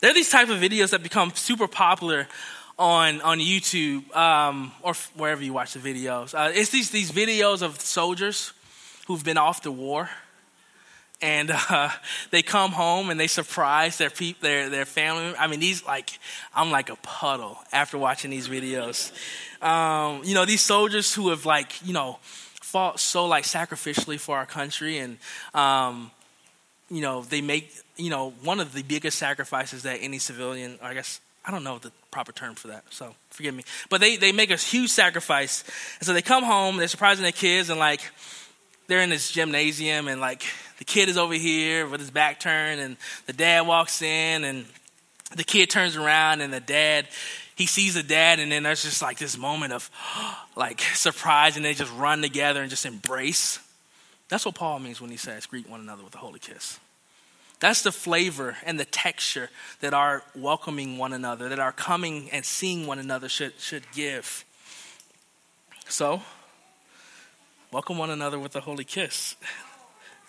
there 0.00 0.10
are 0.10 0.14
these 0.14 0.30
type 0.30 0.48
of 0.48 0.56
videos 0.58 0.90
that 0.90 1.02
become 1.02 1.30
super 1.34 1.68
popular 1.68 2.26
on 2.78 3.20
on 3.20 3.38
YouTube 3.38 4.16
um, 4.16 4.72
or 4.80 4.90
f- 4.92 5.12
wherever 5.14 5.44
you 5.44 5.52
watch 5.52 5.74
the 5.74 5.78
videos. 5.78 6.34
Uh, 6.34 6.52
it's 6.54 6.70
these 6.70 6.88
these 6.88 7.12
videos 7.12 7.60
of 7.60 7.78
soldiers 7.82 8.54
who've 9.06 9.22
been 9.22 9.36
off 9.36 9.62
the 9.62 9.72
war, 9.72 10.08
and 11.20 11.50
uh, 11.68 11.90
they 12.30 12.40
come 12.40 12.70
home 12.70 13.10
and 13.10 13.20
they 13.20 13.26
surprise 13.26 13.98
their 13.98 14.08
pe- 14.08 14.36
their 14.40 14.70
their 14.70 14.86
family. 14.86 15.34
I 15.38 15.48
mean, 15.48 15.60
these 15.60 15.84
like 15.84 16.18
I'm 16.54 16.70
like 16.70 16.88
a 16.88 16.96
puddle 16.96 17.58
after 17.72 17.98
watching 17.98 18.30
these 18.30 18.48
videos. 18.48 19.12
Um, 19.62 20.22
you 20.24 20.34
know, 20.34 20.46
these 20.46 20.62
soldiers 20.62 21.12
who 21.12 21.28
have 21.28 21.44
like 21.44 21.86
you 21.86 21.92
know 21.92 22.18
fought 22.72 22.98
so 22.98 23.26
like 23.26 23.44
sacrificially 23.44 24.18
for 24.18 24.36
our 24.36 24.46
country 24.46 24.98
and 24.98 25.18
um, 25.54 26.10
you 26.90 27.02
know 27.02 27.22
they 27.22 27.40
make 27.40 27.72
you 27.96 28.10
know 28.10 28.32
one 28.42 28.60
of 28.60 28.72
the 28.72 28.82
biggest 28.82 29.18
sacrifices 29.18 29.82
that 29.82 29.98
any 30.00 30.18
civilian 30.18 30.78
i 30.82 30.94
guess 30.94 31.20
i 31.44 31.50
don't 31.50 31.64
know 31.64 31.78
the 31.78 31.92
proper 32.10 32.32
term 32.32 32.54
for 32.54 32.68
that 32.68 32.82
so 32.90 33.14
forgive 33.32 33.54
me. 33.54 33.64
But 33.88 34.00
they, 34.00 34.16
they 34.16 34.32
make 34.32 34.50
a 34.50 34.56
huge 34.56 34.90
sacrifice. 34.90 35.64
And 35.98 36.06
so 36.06 36.12
they 36.12 36.22
come 36.22 36.44
home 36.44 36.76
they're 36.76 36.88
surprising 36.88 37.22
their 37.22 37.32
kids 37.32 37.70
and 37.70 37.78
like 37.78 38.00
they're 38.86 39.00
in 39.00 39.10
this 39.10 39.30
gymnasium 39.30 40.08
and 40.08 40.20
like 40.20 40.44
the 40.78 40.84
kid 40.84 41.08
is 41.08 41.16
over 41.16 41.34
here 41.34 41.86
with 41.86 42.00
his 42.00 42.10
back 42.10 42.40
turned 42.40 42.80
and 42.80 42.96
the 43.26 43.32
dad 43.32 43.66
walks 43.66 44.02
in 44.02 44.44
and 44.44 44.64
the 45.34 45.44
kid 45.44 45.70
turns 45.70 45.96
around 45.96 46.40
and 46.40 46.52
the 46.52 46.60
dad 46.60 47.06
he 47.54 47.66
sees 47.66 47.94
the 47.94 48.02
dad, 48.02 48.40
and 48.40 48.50
then 48.50 48.62
there's 48.62 48.82
just 48.82 49.02
like 49.02 49.18
this 49.18 49.36
moment 49.36 49.72
of 49.72 49.90
like 50.56 50.80
surprise, 50.80 51.56
and 51.56 51.64
they 51.64 51.74
just 51.74 51.92
run 51.94 52.22
together 52.22 52.60
and 52.60 52.70
just 52.70 52.86
embrace. 52.86 53.58
That's 54.28 54.46
what 54.46 54.54
Paul 54.54 54.78
means 54.78 55.00
when 55.00 55.10
he 55.10 55.16
says, 55.16 55.44
greet 55.46 55.68
one 55.68 55.80
another 55.80 56.02
with 56.02 56.14
a 56.14 56.18
holy 56.18 56.38
kiss. 56.38 56.80
That's 57.60 57.82
the 57.82 57.92
flavor 57.92 58.56
and 58.64 58.80
the 58.80 58.84
texture 58.84 59.50
that 59.80 59.94
our 59.94 60.24
welcoming 60.34 60.98
one 60.98 61.12
another, 61.12 61.48
that 61.48 61.60
our 61.60 61.70
coming 61.70 62.30
and 62.32 62.44
seeing 62.44 62.86
one 62.86 62.98
another 62.98 63.28
should, 63.28 63.52
should 63.60 63.84
give. 63.94 64.44
So, 65.88 66.22
welcome 67.70 67.98
one 67.98 68.10
another 68.10 68.38
with 68.38 68.56
a 68.56 68.60
holy 68.60 68.84
kiss. 68.84 69.36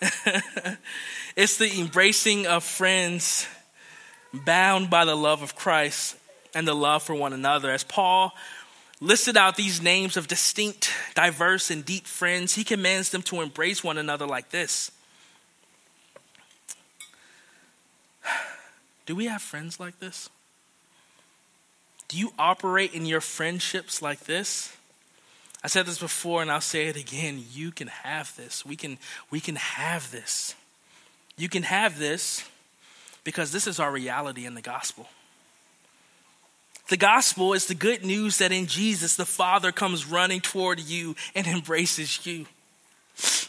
it's 1.36 1.56
the 1.56 1.80
embracing 1.80 2.46
of 2.46 2.62
friends 2.62 3.48
bound 4.32 4.90
by 4.90 5.04
the 5.04 5.16
love 5.16 5.42
of 5.42 5.56
Christ 5.56 6.16
and 6.54 6.66
the 6.66 6.74
love 6.74 7.02
for 7.02 7.14
one 7.14 7.32
another. 7.32 7.70
As 7.70 7.84
Paul 7.84 8.32
listed 9.00 9.36
out 9.36 9.56
these 9.56 9.82
names 9.82 10.16
of 10.16 10.28
distinct, 10.28 10.90
diverse, 11.14 11.70
and 11.70 11.84
deep 11.84 12.06
friends, 12.06 12.54
he 12.54 12.64
commands 12.64 13.10
them 13.10 13.22
to 13.22 13.40
embrace 13.40 13.82
one 13.82 13.98
another 13.98 14.26
like 14.26 14.50
this. 14.50 14.90
Do 19.06 19.14
we 19.14 19.26
have 19.26 19.42
friends 19.42 19.78
like 19.78 19.98
this? 19.98 20.30
Do 22.08 22.18
you 22.18 22.32
operate 22.38 22.94
in 22.94 23.06
your 23.06 23.20
friendships 23.20 24.00
like 24.00 24.20
this? 24.20 24.74
I 25.62 25.68
said 25.68 25.86
this 25.86 25.98
before 25.98 26.42
and 26.42 26.50
I'll 26.50 26.60
say 26.60 26.86
it 26.86 26.96
again. 26.96 27.42
You 27.52 27.70
can 27.70 27.88
have 27.88 28.36
this. 28.36 28.64
We 28.64 28.76
can 28.76 28.98
we 29.30 29.40
can 29.40 29.56
have 29.56 30.10
this. 30.10 30.54
You 31.36 31.48
can 31.48 31.62
have 31.64 31.98
this 31.98 32.48
because 33.24 33.50
this 33.50 33.66
is 33.66 33.80
our 33.80 33.90
reality 33.90 34.44
in 34.44 34.54
the 34.54 34.60
gospel. 34.60 35.08
The 36.88 36.96
gospel 36.96 37.54
is 37.54 37.66
the 37.66 37.74
good 37.74 38.04
news 38.04 38.38
that 38.38 38.52
in 38.52 38.66
Jesus 38.66 39.16
the 39.16 39.24
Father 39.24 39.72
comes 39.72 40.06
running 40.06 40.40
toward 40.40 40.80
you 40.80 41.16
and 41.34 41.46
embraces 41.46 42.24
you. 42.26 42.46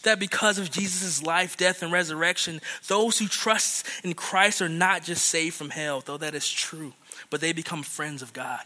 That 0.04 0.20
because 0.20 0.58
of 0.58 0.72
Jesus' 0.72 1.24
life, 1.24 1.58
death, 1.58 1.82
and 1.82 1.92
resurrection, 1.92 2.62
those 2.88 3.18
who 3.18 3.28
trust 3.28 3.88
in 4.04 4.14
Christ 4.14 4.62
are 4.62 4.70
not 4.70 5.04
just 5.04 5.26
saved 5.26 5.56
from 5.56 5.72
hell, 5.72 6.02
though 6.06 6.18
that 6.18 6.36
is 6.36 6.50
true, 6.50 6.94
but 7.30 7.42
they 7.42 7.52
become 7.52 7.84
friends 7.84 8.22
of 8.22 8.32
God. 8.32 8.62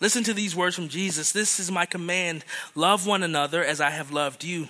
Listen 0.00 0.24
to 0.24 0.34
these 0.34 0.56
words 0.56 0.74
from 0.74 0.88
Jesus 0.88 1.32
This 1.32 1.60
is 1.60 1.70
my 1.70 1.86
command 1.86 2.44
love 2.74 3.06
one 3.06 3.22
another 3.22 3.64
as 3.64 3.80
I 3.80 3.90
have 3.90 4.10
loved 4.10 4.42
you. 4.42 4.68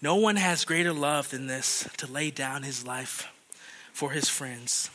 No 0.00 0.16
one 0.16 0.36
has 0.36 0.64
greater 0.64 0.92
love 0.92 1.30
than 1.30 1.46
this 1.46 1.88
to 1.98 2.06
lay 2.06 2.30
down 2.30 2.62
his 2.62 2.86
life 2.86 3.28
for 3.92 4.10
his 4.10 4.28
friends. 4.28 4.90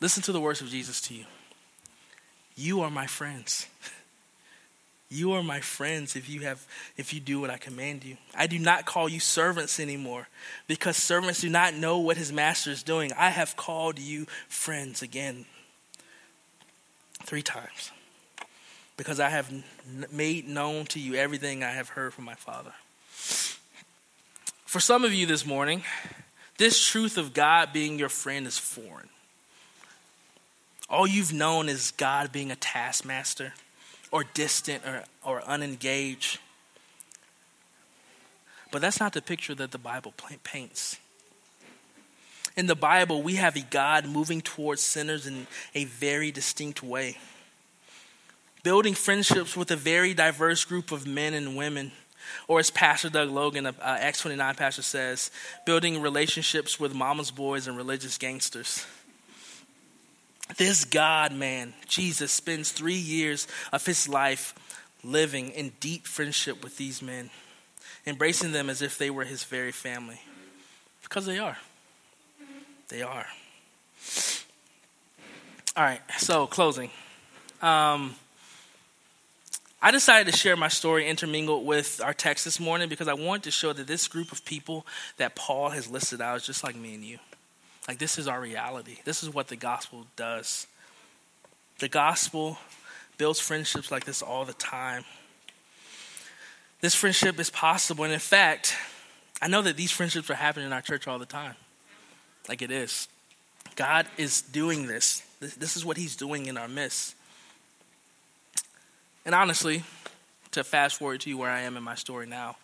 Listen 0.00 0.22
to 0.24 0.32
the 0.32 0.40
words 0.40 0.60
of 0.60 0.68
Jesus 0.68 1.00
to 1.02 1.14
you. 1.14 1.24
You 2.54 2.80
are 2.82 2.90
my 2.90 3.06
friends. 3.06 3.66
You 5.08 5.34
are 5.34 5.42
my 5.42 5.60
friends 5.60 6.16
if 6.16 6.28
you 6.28 6.40
have 6.40 6.66
if 6.96 7.14
you 7.14 7.20
do 7.20 7.40
what 7.40 7.48
I 7.48 7.58
command 7.58 8.02
you. 8.02 8.16
I 8.34 8.48
do 8.48 8.58
not 8.58 8.86
call 8.86 9.08
you 9.08 9.20
servants 9.20 9.78
anymore 9.78 10.26
because 10.66 10.96
servants 10.96 11.40
do 11.40 11.48
not 11.48 11.74
know 11.74 11.98
what 11.98 12.16
his 12.16 12.32
master 12.32 12.72
is 12.72 12.82
doing. 12.82 13.12
I 13.12 13.30
have 13.30 13.56
called 13.56 14.00
you 14.00 14.26
friends 14.48 15.02
again. 15.02 15.46
3 17.22 17.42
times. 17.42 17.92
Because 18.96 19.20
I 19.20 19.28
have 19.28 19.52
made 20.10 20.48
known 20.48 20.86
to 20.86 20.98
you 20.98 21.14
everything 21.14 21.62
I 21.62 21.70
have 21.70 21.90
heard 21.90 22.12
from 22.12 22.24
my 22.24 22.34
Father. 22.34 22.72
For 24.64 24.80
some 24.80 25.04
of 25.04 25.14
you 25.14 25.26
this 25.26 25.46
morning, 25.46 25.84
this 26.58 26.84
truth 26.84 27.16
of 27.16 27.32
God 27.32 27.72
being 27.72 27.98
your 27.98 28.08
friend 28.08 28.46
is 28.46 28.58
foreign. 28.58 29.08
All 30.88 31.06
you've 31.06 31.32
known 31.32 31.68
is 31.68 31.90
God 31.92 32.30
being 32.30 32.50
a 32.50 32.56
taskmaster 32.56 33.54
or 34.12 34.24
distant 34.34 34.84
or, 34.86 35.04
or 35.24 35.42
unengaged. 35.42 36.38
But 38.70 38.82
that's 38.82 39.00
not 39.00 39.12
the 39.12 39.22
picture 39.22 39.54
that 39.54 39.72
the 39.72 39.78
Bible 39.78 40.14
paints. 40.44 40.98
In 42.56 42.66
the 42.66 42.74
Bible, 42.74 43.22
we 43.22 43.34
have 43.34 43.56
a 43.56 43.60
God 43.60 44.06
moving 44.06 44.40
towards 44.40 44.80
sinners 44.80 45.26
in 45.26 45.46
a 45.74 45.84
very 45.84 46.30
distinct 46.30 46.82
way, 46.82 47.18
building 48.62 48.94
friendships 48.94 49.56
with 49.56 49.70
a 49.70 49.76
very 49.76 50.14
diverse 50.14 50.64
group 50.64 50.90
of 50.90 51.06
men 51.06 51.34
and 51.34 51.56
women. 51.56 51.92
Or 52.48 52.58
as 52.58 52.70
Pastor 52.70 53.08
Doug 53.08 53.30
Logan 53.30 53.66
uh, 53.66 53.72
Acts 53.80 54.20
29 54.22 54.54
Pastor 54.54 54.82
says, 54.82 55.30
building 55.64 56.00
relationships 56.00 56.80
with 56.80 56.94
mama's 56.94 57.30
boys 57.30 57.68
and 57.68 57.76
religious 57.76 58.18
gangsters. 58.18 58.84
This 60.56 60.84
God 60.84 61.32
man, 61.32 61.74
Jesus, 61.86 62.30
spends 62.30 62.70
three 62.72 62.94
years 62.94 63.48
of 63.72 63.84
his 63.84 64.08
life 64.08 64.54
living 65.02 65.50
in 65.50 65.72
deep 65.80 66.06
friendship 66.06 66.62
with 66.62 66.76
these 66.76 67.02
men, 67.02 67.30
embracing 68.06 68.52
them 68.52 68.70
as 68.70 68.80
if 68.82 68.96
they 68.96 69.10
were 69.10 69.24
his 69.24 69.44
very 69.44 69.72
family. 69.72 70.20
Because 71.02 71.26
they 71.26 71.38
are. 71.38 71.58
They 72.88 73.02
are. 73.02 73.26
All 75.76 75.84
right, 75.84 76.00
so 76.18 76.46
closing. 76.46 76.90
Um, 77.60 78.14
I 79.82 79.90
decided 79.90 80.32
to 80.32 80.36
share 80.36 80.56
my 80.56 80.68
story 80.68 81.06
intermingled 81.06 81.66
with 81.66 82.00
our 82.02 82.14
text 82.14 82.44
this 82.44 82.58
morning 82.58 82.88
because 82.88 83.08
I 83.08 83.14
wanted 83.14 83.42
to 83.44 83.50
show 83.50 83.72
that 83.72 83.86
this 83.86 84.08
group 84.08 84.32
of 84.32 84.44
people 84.44 84.86
that 85.18 85.36
Paul 85.36 85.70
has 85.70 85.90
listed 85.90 86.20
out 86.20 86.36
is 86.38 86.46
just 86.46 86.64
like 86.64 86.76
me 86.76 86.94
and 86.94 87.04
you. 87.04 87.18
Like, 87.88 87.98
this 87.98 88.18
is 88.18 88.26
our 88.26 88.40
reality. 88.40 88.98
This 89.04 89.22
is 89.22 89.30
what 89.30 89.48
the 89.48 89.56
gospel 89.56 90.06
does. 90.16 90.66
The 91.78 91.88
gospel 91.88 92.58
builds 93.18 93.40
friendships 93.40 93.90
like 93.90 94.04
this 94.04 94.22
all 94.22 94.44
the 94.44 94.54
time. 94.54 95.04
This 96.80 96.94
friendship 96.94 97.38
is 97.38 97.50
possible. 97.50 98.04
And 98.04 98.12
in 98.12 98.18
fact, 98.18 98.74
I 99.40 99.48
know 99.48 99.62
that 99.62 99.76
these 99.76 99.90
friendships 99.90 100.30
are 100.30 100.34
happening 100.34 100.66
in 100.66 100.72
our 100.72 100.82
church 100.82 101.06
all 101.06 101.18
the 101.18 101.26
time. 101.26 101.54
Like 102.48 102.62
it 102.62 102.70
is. 102.70 103.08
God 103.76 104.06
is 104.16 104.42
doing 104.42 104.86
this. 104.86 105.22
This 105.40 105.76
is 105.76 105.84
what 105.84 105.96
He's 105.96 106.16
doing 106.16 106.46
in 106.46 106.56
our 106.56 106.68
midst. 106.68 107.14
And 109.24 109.34
honestly, 109.34 109.82
to 110.52 110.64
fast 110.64 110.96
forward 110.96 111.20
to 111.22 111.34
where 111.34 111.50
I 111.50 111.62
am 111.62 111.76
in 111.76 111.82
my 111.82 111.94
story 111.94 112.26
now, 112.26 112.56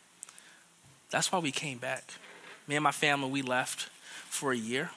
that's 1.11 1.31
why 1.31 1.41
we 1.41 1.51
came 1.51 1.79
back. 1.79 2.13
Me 2.67 2.77
and 2.77 2.85
my 2.85 2.93
family, 2.93 3.31
we 3.31 3.43
left 3.43 3.91
for 4.29 4.53
a 4.53 4.57
year. 4.57 4.91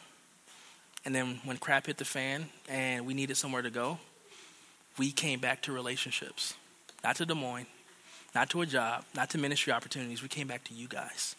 And 1.06 1.14
then 1.14 1.40
when 1.44 1.58
crap 1.58 1.86
hit 1.86 1.98
the 1.98 2.06
fan 2.06 2.48
and 2.68 3.06
we 3.06 3.14
needed 3.14 3.38
somewhere 3.38 3.62
to 3.62 3.70
go, 3.70 4.00
we 4.98 5.12
came 5.12 5.40
back 5.40 5.62
to 5.64 5.72
relationships. 5.72 6.56
Not 7.04 7.18
to 7.18 7.26
Des 7.26 7.36
Moines, 7.36 7.68
not 8.34 8.50
to 8.50 8.62
a 8.62 8.66
job, 8.66 9.06
not 9.16 9.30
to 9.30 9.38
ministry 9.38 9.72
opportunities. 9.72 10.24
We 10.24 10.28
came 10.28 10.48
back 10.48 10.64
to 10.66 10.74
you 10.74 10.88
guys. 10.88 11.36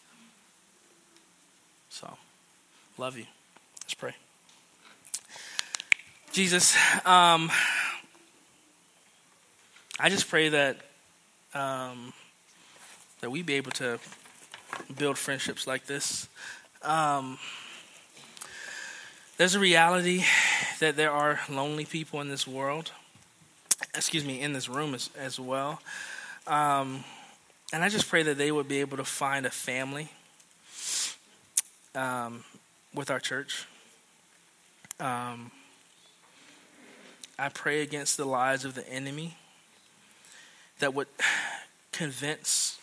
So, 1.89 2.17
love 2.97 3.19
you. 3.19 3.27
Let's 3.83 3.95
pray. 3.95 4.15
Jesus, 6.33 6.77
um, 7.07 7.51
I 9.99 10.11
just 10.11 10.29
pray 10.29 10.51
that 10.51 10.77
um, 11.55 12.13
that 13.21 13.31
we 13.31 13.43
be 13.43 13.55
able 13.55 13.71
to 13.73 13.99
build 14.99 15.17
friendships 15.17 15.67
like 15.67 15.87
this. 15.87 16.29
Um, 16.83 17.39
there's 19.37 19.55
a 19.55 19.61
reality 19.61 20.25
that 20.81 20.97
there 20.97 21.11
are 21.11 21.41
lonely 21.51 21.85
people 21.85 22.21
in 22.21 22.29
this 22.29 22.47
world, 22.47 22.93
excuse 23.95 24.25
me, 24.25 24.41
in 24.41 24.53
this 24.53 24.69
room 24.69 24.95
as, 24.95 25.11
as 25.19 25.39
well. 25.39 25.81
Um, 26.47 27.05
and 27.73 27.85
I 27.85 27.89
just 27.89 28.09
pray 28.09 28.23
that 28.23 28.39
they 28.39 28.51
would 28.51 28.69
be 28.69 28.81
able 28.81 28.97
to 28.97 29.05
find 29.05 29.45
a 29.45 29.51
family 29.51 30.09
um, 31.95 32.45
with 32.95 33.11
our 33.11 33.21
church. 33.21 33.67
Um, 35.01 35.51
I 37.39 37.51
pray 37.51 37.83
against 37.83 38.17
the 38.17 38.25
lies 38.25 38.65
of 38.65 38.75
the 38.75 38.89
enemy 38.89 39.37
that 40.79 40.95
would 40.95 41.09
convince 41.93 42.79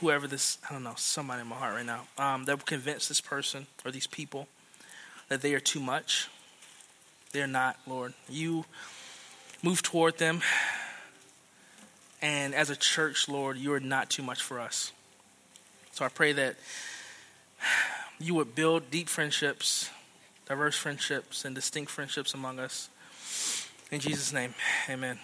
whoever 0.00 0.26
this, 0.26 0.58
I 0.68 0.74
don't 0.74 0.82
know, 0.82 0.94
somebody 0.96 1.40
in 1.40 1.46
my 1.46 1.56
heart 1.56 1.74
right 1.74 1.86
now, 1.86 2.06
um, 2.18 2.44
that 2.44 2.58
would 2.58 2.66
convince 2.66 3.08
this 3.08 3.22
person 3.22 3.66
or 3.82 3.90
these 3.90 4.06
people 4.06 4.48
that 5.28 5.42
they 5.42 5.54
are 5.54 5.60
too 5.60 5.80
much. 5.80 6.28
They're 7.32 7.46
not, 7.46 7.76
Lord. 7.86 8.14
You 8.28 8.64
move 9.62 9.82
toward 9.82 10.18
them. 10.18 10.40
And 12.22 12.54
as 12.54 12.70
a 12.70 12.76
church, 12.76 13.28
Lord, 13.28 13.56
you 13.58 13.72
are 13.72 13.80
not 13.80 14.10
too 14.10 14.22
much 14.22 14.42
for 14.42 14.60
us. 14.60 14.92
So 15.92 16.04
I 16.04 16.08
pray 16.08 16.32
that 16.32 16.56
you 18.18 18.34
would 18.34 18.54
build 18.54 18.90
deep 18.90 19.08
friendships, 19.08 19.90
diverse 20.46 20.76
friendships, 20.76 21.44
and 21.44 21.54
distinct 21.54 21.90
friendships 21.90 22.34
among 22.34 22.58
us. 22.58 22.88
In 23.90 24.00
Jesus' 24.00 24.32
name, 24.32 24.54
amen. 24.88 25.18